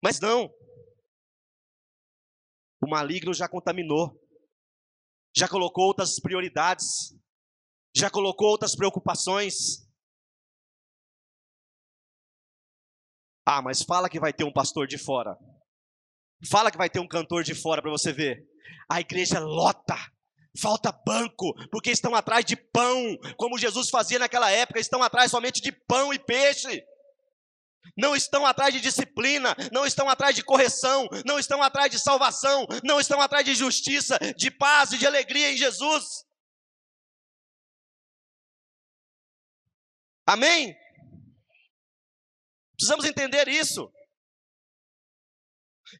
Mas 0.00 0.20
não. 0.20 0.48
O 2.80 2.88
maligno 2.88 3.34
já 3.34 3.48
contaminou, 3.48 4.16
já 5.36 5.48
colocou 5.48 5.86
outras 5.86 6.20
prioridades, 6.20 7.12
já 7.96 8.08
colocou 8.08 8.48
outras 8.48 8.76
preocupações. 8.76 9.84
Ah, 13.44 13.60
mas 13.60 13.82
fala 13.82 14.08
que 14.08 14.20
vai 14.20 14.32
ter 14.32 14.44
um 14.44 14.52
pastor 14.52 14.86
de 14.86 14.98
fora. 14.98 15.36
Fala 16.48 16.70
que 16.70 16.78
vai 16.78 16.88
ter 16.88 17.00
um 17.00 17.08
cantor 17.08 17.42
de 17.42 17.56
fora 17.56 17.82
para 17.82 17.90
você 17.90 18.12
ver. 18.12 18.48
A 18.88 19.00
igreja 19.00 19.40
lota. 19.40 19.96
Falta 20.60 20.92
banco, 20.92 21.54
porque 21.70 21.90
estão 21.90 22.14
atrás 22.14 22.44
de 22.44 22.56
pão, 22.56 23.16
como 23.38 23.58
Jesus 23.58 23.88
fazia 23.88 24.18
naquela 24.18 24.50
época, 24.50 24.78
estão 24.78 25.02
atrás 25.02 25.30
somente 25.30 25.62
de 25.62 25.72
pão 25.72 26.12
e 26.12 26.18
peixe. 26.18 26.84
Não 27.96 28.14
estão 28.14 28.46
atrás 28.46 28.72
de 28.72 28.80
disciplina, 28.80 29.56
não 29.72 29.86
estão 29.86 30.08
atrás 30.08 30.34
de 30.34 30.42
correção, 30.42 31.08
não 31.24 31.38
estão 31.38 31.62
atrás 31.62 31.90
de 31.90 31.98
salvação, 31.98 32.66
não 32.84 33.00
estão 33.00 33.20
atrás 33.20 33.44
de 33.44 33.54
justiça, 33.54 34.18
de 34.36 34.50
paz 34.50 34.92
e 34.92 34.98
de 34.98 35.06
alegria 35.06 35.52
em 35.52 35.56
Jesus. 35.56 36.04
Amém? 40.26 40.76
Precisamos 42.76 43.04
entender 43.04 43.48
isso. 43.48 43.92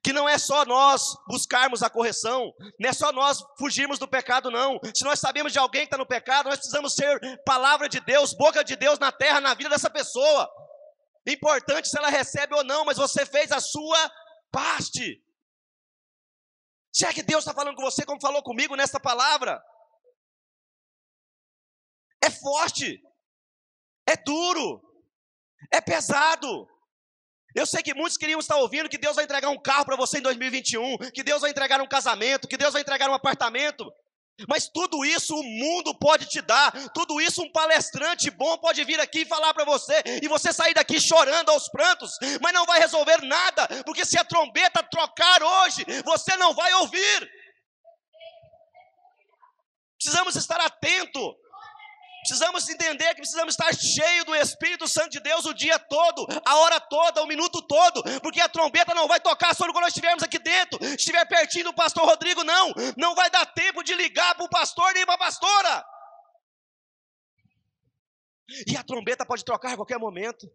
Que 0.02 0.12
não 0.12 0.28
é 0.28 0.38
só 0.38 0.64
nós 0.64 1.16
buscarmos 1.26 1.82
a 1.82 1.90
correção, 1.90 2.52
não 2.78 2.88
é 2.88 2.92
só 2.92 3.12
nós 3.12 3.42
fugirmos 3.58 3.98
do 3.98 4.08
pecado, 4.08 4.50
não. 4.50 4.78
Se 4.94 5.04
nós 5.04 5.18
sabemos 5.18 5.52
de 5.52 5.58
alguém 5.58 5.82
que 5.82 5.86
está 5.86 5.98
no 5.98 6.06
pecado, 6.06 6.48
nós 6.48 6.58
precisamos 6.58 6.94
ser 6.94 7.20
palavra 7.44 7.88
de 7.88 8.00
Deus, 8.00 8.32
boca 8.32 8.62
de 8.62 8.76
Deus 8.76 8.98
na 8.98 9.10
terra, 9.10 9.40
na 9.40 9.54
vida 9.54 9.68
dessa 9.68 9.90
pessoa. 9.90 10.48
Importante 11.26 11.88
se 11.88 11.98
ela 11.98 12.08
recebe 12.08 12.54
ou 12.54 12.64
não, 12.64 12.84
mas 12.84 12.96
você 12.96 13.24
fez 13.26 13.52
a 13.52 13.60
sua 13.60 14.10
parte. 14.50 15.22
Se 16.92 17.06
é 17.06 17.12
que 17.12 17.22
Deus 17.22 17.42
está 17.42 17.54
falando 17.54 17.76
com 17.76 17.82
você 17.82 18.04
como 18.04 18.20
falou 18.20 18.42
comigo 18.42 18.76
nessa 18.76 19.00
palavra? 19.00 19.62
É 22.22 22.30
forte, 22.30 23.02
é 24.06 24.16
duro, 24.16 24.80
é 25.72 25.80
pesado. 25.80 26.68
Eu 27.54 27.66
sei 27.66 27.82
que 27.82 27.94
muitos 27.94 28.16
queriam 28.16 28.40
estar 28.40 28.56
ouvindo 28.56 28.88
que 28.88 28.98
Deus 28.98 29.16
vai 29.16 29.24
entregar 29.24 29.48
um 29.48 29.60
carro 29.60 29.84
para 29.84 29.96
você 29.96 30.18
em 30.18 30.22
2021, 30.22 30.96
que 31.12 31.22
Deus 31.22 31.42
vai 31.42 31.50
entregar 31.50 31.80
um 31.80 31.86
casamento, 31.86 32.48
que 32.48 32.56
Deus 32.56 32.72
vai 32.72 32.82
entregar 32.82 33.10
um 33.10 33.14
apartamento. 33.14 33.92
Mas 34.48 34.68
tudo 34.68 35.04
isso 35.04 35.36
o 35.36 35.42
mundo 35.42 35.94
pode 35.98 36.26
te 36.26 36.40
dar, 36.40 36.72
tudo 36.94 37.20
isso 37.20 37.42
um 37.42 37.52
palestrante 37.52 38.30
bom 38.30 38.56
pode 38.58 38.82
vir 38.84 38.98
aqui 38.98 39.20
e 39.20 39.26
falar 39.26 39.52
para 39.52 39.64
você, 39.64 40.02
e 40.22 40.26
você 40.26 40.52
sair 40.52 40.74
daqui 40.74 40.98
chorando 40.98 41.50
aos 41.50 41.68
prantos, 41.68 42.16
mas 42.40 42.52
não 42.52 42.64
vai 42.64 42.80
resolver 42.80 43.20
nada, 43.22 43.68
porque 43.84 44.04
se 44.04 44.18
a 44.18 44.24
trombeta 44.24 44.82
trocar 44.82 45.42
hoje, 45.42 45.84
você 46.04 46.34
não 46.36 46.54
vai 46.54 46.72
ouvir. 46.74 47.30
Precisamos 49.98 50.34
estar 50.34 50.60
atento 50.60 51.36
Precisamos 52.22 52.68
entender 52.68 53.08
que 53.08 53.22
precisamos 53.22 53.52
estar 53.52 53.74
cheio 53.74 54.24
do 54.24 54.32
Espírito 54.36 54.86
Santo 54.86 55.10
de 55.10 55.18
Deus 55.18 55.44
o 55.44 55.52
dia 55.52 55.76
todo, 55.76 56.24
a 56.46 56.56
hora 56.58 56.78
toda, 56.78 57.20
o 57.20 57.26
minuto 57.26 57.60
todo, 57.62 58.00
porque 58.20 58.40
a 58.40 58.48
trombeta 58.48 58.94
não 58.94 59.08
vai 59.08 59.20
tocar 59.20 59.52
só 59.56 59.64
quando 59.64 59.80
nós 59.80 59.88
estivermos 59.88 60.22
aqui 60.22 60.38
dentro, 60.38 60.78
estiver 60.84 61.26
pertinho 61.26 61.64
do 61.64 61.74
pastor 61.74 62.06
Rodrigo, 62.06 62.44
não, 62.44 62.72
não 62.96 63.16
vai 63.16 63.28
dar 63.28 63.44
tempo 63.46 63.82
de 63.82 63.92
ligar 63.96 64.36
para 64.36 64.44
o 64.44 64.48
pastor 64.48 64.94
nem 64.94 65.04
para 65.04 65.16
a 65.16 65.18
pastora. 65.18 65.84
E 68.68 68.76
a 68.76 68.84
trombeta 68.84 69.26
pode 69.26 69.44
trocar 69.44 69.72
a 69.72 69.76
qualquer 69.76 69.98
momento. 69.98 70.46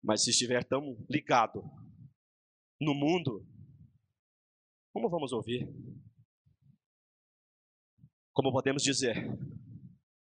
Mas 0.00 0.22
se 0.22 0.30
estiver 0.30 0.62
tão 0.62 0.96
ligado 1.10 1.60
no 2.80 2.94
mundo, 2.94 3.44
como 4.92 5.10
vamos 5.10 5.32
ouvir? 5.32 5.66
Como 8.34 8.52
podemos 8.52 8.82
dizer, 8.82 9.16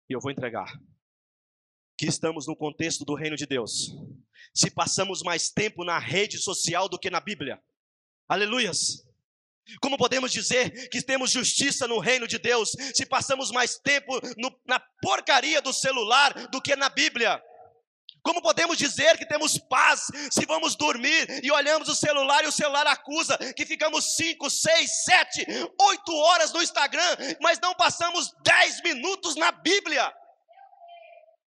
e 0.09 0.12
eu 0.12 0.21
vou 0.21 0.31
entregar. 0.31 0.79
que 1.97 2.07
estamos 2.07 2.47
no 2.47 2.57
contexto 2.57 3.05
do 3.05 3.14
reino 3.14 3.37
de 3.37 3.47
Deus. 3.47 3.97
Se 4.53 4.71
passamos 4.71 5.23
mais 5.23 5.49
tempo 5.49 5.85
na 5.85 5.99
rede 5.99 6.38
social 6.38 6.88
do 6.88 6.99
que 6.99 7.09
na 7.09 7.21
Bíblia. 7.21 7.62
Aleluias. 8.29 9.07
Como 9.81 9.97
podemos 9.97 10.33
dizer 10.33 10.88
que 10.90 11.01
temos 11.01 11.31
justiça 11.31 11.88
no 11.88 11.99
reino 11.99 12.27
de 12.27 12.38
Deus 12.38 12.73
se 12.95 13.07
passamos 13.07 13.51
mais 13.51 13.79
tempo 13.79 14.21
no, 14.37 14.55
na 14.67 14.79
porcaria 15.01 15.62
do 15.62 15.73
celular 15.73 16.49
do 16.49 16.61
que 16.61 16.77
na 16.77 16.90
Bíblia? 16.90 17.43
Como 18.25 18.41
podemos 18.41 18.79
dizer 18.79 19.19
que 19.19 19.27
temos 19.27 19.59
paz 19.59 20.07
se 20.31 20.47
vamos 20.47 20.75
dormir 20.75 21.45
e 21.45 21.53
olhamos 21.53 21.91
o 21.91 21.95
celular 21.95 22.43
e 22.43 22.49
o 22.49 22.53
celular 22.53 22.87
acusa 22.87 23.37
que 23.53 23.67
ficamos 23.67 24.17
5, 24.17 24.49
6, 24.49 25.05
7, 25.05 25.47
8 25.79 26.13
horas 26.15 26.51
no 26.51 26.63
Instagram, 26.63 27.17
mas 27.43 27.61
não 27.61 27.75
passamos 27.75 28.33
10 28.43 28.83
minutos 28.83 29.37
na 29.37 29.53
Bíblia? 29.53 30.11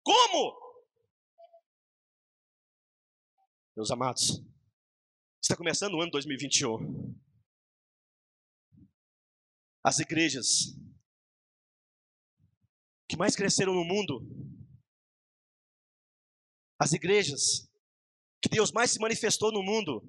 Como? 0.03 0.59
Meus 3.77 3.91
amados, 3.91 4.41
está 5.39 5.55
começando 5.55 5.93
o 5.93 6.01
ano 6.01 6.09
2021. 6.09 7.15
As 9.83 9.99
igrejas 9.99 10.75
que 13.07 13.15
mais 13.15 13.35
cresceram 13.35 13.75
no 13.75 13.85
mundo 13.85 14.44
as 16.79 16.93
igrejas 16.93 17.69
que 18.41 18.49
Deus 18.49 18.71
mais 18.71 18.91
se 18.91 18.99
manifestou 18.99 19.51
no 19.51 19.63
mundo 19.63 20.03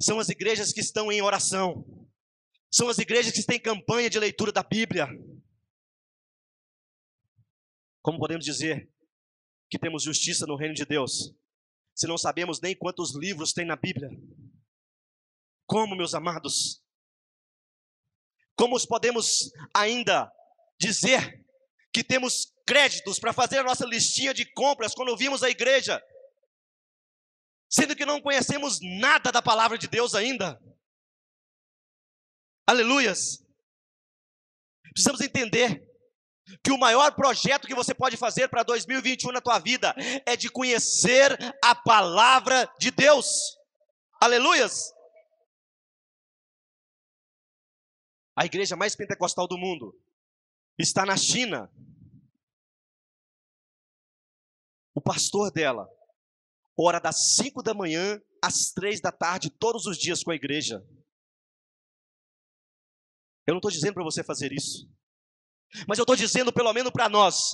são 0.00 0.18
as 0.18 0.28
igrejas 0.28 0.72
que 0.72 0.80
estão 0.80 1.10
em 1.10 1.20
oração, 1.20 1.84
são 2.72 2.88
as 2.88 2.98
igrejas 2.98 3.32
que 3.32 3.44
têm 3.44 3.60
campanha 3.60 4.08
de 4.08 4.18
leitura 4.18 4.52
da 4.52 4.62
Bíblia. 4.62 5.08
Como 8.02 8.18
podemos 8.18 8.44
dizer 8.44 8.90
que 9.68 9.78
temos 9.78 10.02
justiça 10.02 10.46
no 10.46 10.56
reino 10.56 10.74
de 10.74 10.84
Deus, 10.84 11.34
se 11.94 12.06
não 12.06 12.16
sabemos 12.16 12.60
nem 12.60 12.74
quantos 12.76 13.14
livros 13.14 13.52
tem 13.52 13.66
na 13.66 13.76
Bíblia? 13.76 14.08
Como, 15.66 15.96
meus 15.96 16.14
amados? 16.14 16.82
Como 18.56 18.76
podemos 18.86 19.50
ainda 19.74 20.32
dizer 20.78 21.44
que 21.92 22.04
temos 22.04 22.52
créditos 22.66 23.18
para 23.18 23.32
fazer 23.32 23.58
a 23.58 23.64
nossa 23.64 23.84
listinha 23.84 24.32
de 24.32 24.44
compras 24.52 24.94
quando 24.94 25.16
vimos 25.16 25.42
a 25.42 25.50
igreja, 25.50 26.00
sendo 27.68 27.96
que 27.96 28.06
não 28.06 28.20
conhecemos 28.20 28.78
nada 28.80 29.32
da 29.32 29.42
palavra 29.42 29.76
de 29.76 29.88
Deus 29.88 30.14
ainda. 30.14 30.60
Aleluias. 32.66 33.44
Precisamos 34.92 35.20
entender 35.20 35.84
que 36.64 36.72
o 36.72 36.78
maior 36.78 37.14
projeto 37.14 37.66
que 37.66 37.74
você 37.74 37.94
pode 37.94 38.16
fazer 38.16 38.48
para 38.48 38.62
2021 38.62 39.32
na 39.32 39.40
tua 39.40 39.58
vida 39.58 39.94
é 40.26 40.36
de 40.36 40.48
conhecer 40.48 41.36
a 41.62 41.74
palavra 41.74 42.72
de 42.78 42.90
Deus. 42.90 43.26
Aleluias. 44.20 44.92
A 48.36 48.44
igreja 48.46 48.76
mais 48.76 48.96
pentecostal 48.96 49.46
do 49.46 49.58
mundo 49.58 49.99
está 50.82 51.04
na 51.04 51.16
China. 51.16 51.70
O 54.94 55.00
pastor 55.00 55.50
dela 55.50 55.88
ora 56.82 56.98
das 56.98 57.34
5 57.36 57.62
da 57.62 57.74
manhã 57.74 58.20
às 58.42 58.72
três 58.72 59.00
da 59.00 59.12
tarde, 59.12 59.50
todos 59.50 59.86
os 59.86 59.98
dias 59.98 60.22
com 60.22 60.30
a 60.30 60.34
igreja. 60.34 60.84
Eu 63.46 63.52
não 63.52 63.58
estou 63.58 63.70
dizendo 63.70 63.94
para 63.94 64.04
você 64.04 64.22
fazer 64.24 64.52
isso, 64.52 64.88
mas 65.86 65.98
eu 65.98 66.02
estou 66.02 66.16
dizendo, 66.16 66.52
pelo 66.52 66.72
menos 66.72 66.92
para 66.92 67.08
nós, 67.08 67.52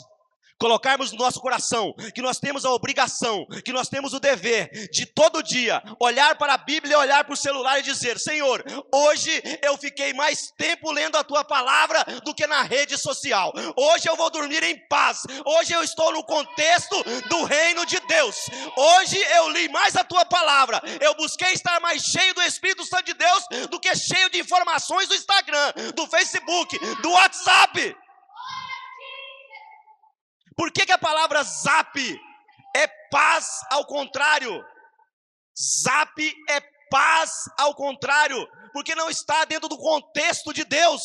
colocarmos 0.59 1.13
no 1.13 1.19
nosso 1.19 1.41
coração 1.41 1.95
que 2.15 2.23
nós 2.23 2.39
temos 2.39 2.65
a 2.65 2.71
obrigação, 2.71 3.47
que 3.65 3.73
nós 3.73 3.89
temos 3.89 4.13
o 4.13 4.21
dever 4.21 4.89
de 4.91 5.07
todo 5.07 5.43
dia 5.43 5.83
olhar 6.01 6.37
para 6.37 6.55
a 6.55 6.59
Bíblia, 6.59 6.99
olhar 6.99 7.25
para 7.25 7.35
o 7.35 7.37
celular 7.37 7.79
e 7.79 7.83
dizer: 7.83 8.19
Senhor, 8.19 8.65
hoje 8.93 9.43
eu 9.63 9.77
fiquei 9.77 10.13
mais 10.13 10.51
tempo 10.57 10.91
lendo 10.91 11.17
a 11.17 11.25
tua 11.25 11.45
palavra 11.45 12.05
do 12.25 12.35
que 12.35 12.47
na 12.47 12.63
rede 12.63 12.97
social. 12.99 13.53
Hoje 13.77 14.09
eu 14.09 14.17
vou 14.17 14.31
dormir 14.31 14.63
em 14.63 14.79
paz. 14.89 15.23
Hoje 15.45 15.73
eu 15.73 15.83
estou 15.83 16.13
no 16.13 16.25
contexto 16.25 17.03
do 17.29 17.45
reino 17.45 17.85
de 17.87 18.01
Deus. 18.01 18.37
Hoje 18.77 19.19
eu 19.37 19.51
li 19.51 19.69
mais 19.69 19.97
a 19.97 20.05
tua 20.05 20.25
palavra. 20.25 20.81
Eu 21.01 21.15
busquei 21.15 21.53
estar 21.53 21.81
mais 21.81 22.03
cheio 22.03 22.35
do 22.35 22.43
Espírito 22.43 22.85
Santo 22.85 23.05
de 23.05 23.15
Deus 23.15 23.45
do 23.71 23.81
que 23.81 23.95
cheio 23.95 24.31
de 24.31 24.41
informações 24.41 25.09
do 25.09 25.15
Instagram, 25.15 25.73
do 25.95 26.07
Facebook, 26.07 26.79
do 27.03 27.11
WhatsApp. 27.11 27.97
Por 30.57 30.73
que, 30.73 30.87
que 30.87 30.93
a 30.93 30.99
palavra 30.99 31.43
zap 31.43 32.21
é 32.75 32.87
paz 33.11 33.61
ao 33.71 33.87
contrário? 33.87 34.65
Zap 35.83 36.35
é 36.49 36.61
paz 36.91 37.45
ao 37.59 37.75
contrário, 37.75 38.47
porque 38.73 38.95
não 38.95 39.11
está 39.11 39.45
dentro 39.45 39.69
do 39.69 39.77
contexto 39.77 40.53
de 40.53 40.65
Deus. 40.65 41.03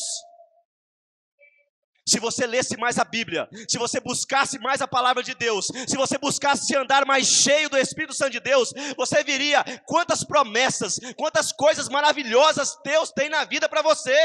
Se 2.08 2.18
você 2.18 2.46
lesse 2.46 2.76
mais 2.76 2.98
a 2.98 3.04
Bíblia, 3.04 3.48
se 3.68 3.78
você 3.78 4.00
buscasse 4.00 4.58
mais 4.58 4.82
a 4.82 4.88
palavra 4.88 5.22
de 5.22 5.34
Deus, 5.34 5.68
se 5.86 5.96
você 5.96 6.18
buscasse 6.18 6.74
andar 6.74 7.06
mais 7.06 7.26
cheio 7.26 7.70
do 7.70 7.78
Espírito 7.78 8.12
Santo 8.12 8.32
de 8.32 8.40
Deus, 8.40 8.72
você 8.96 9.22
viria 9.22 9.62
quantas 9.86 10.24
promessas, 10.24 10.98
quantas 11.16 11.52
coisas 11.52 11.88
maravilhosas 11.88 12.76
Deus 12.84 13.12
tem 13.12 13.28
na 13.28 13.44
vida 13.44 13.68
para 13.68 13.82
você. 13.82 14.16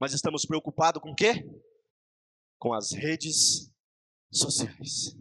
Mas 0.00 0.14
estamos 0.14 0.46
preocupados 0.46 1.02
com 1.02 1.10
o 1.10 1.14
quê? 1.14 1.44
Com 2.58 2.72
as 2.72 2.92
redes 2.92 3.70
sociais. 4.30 5.16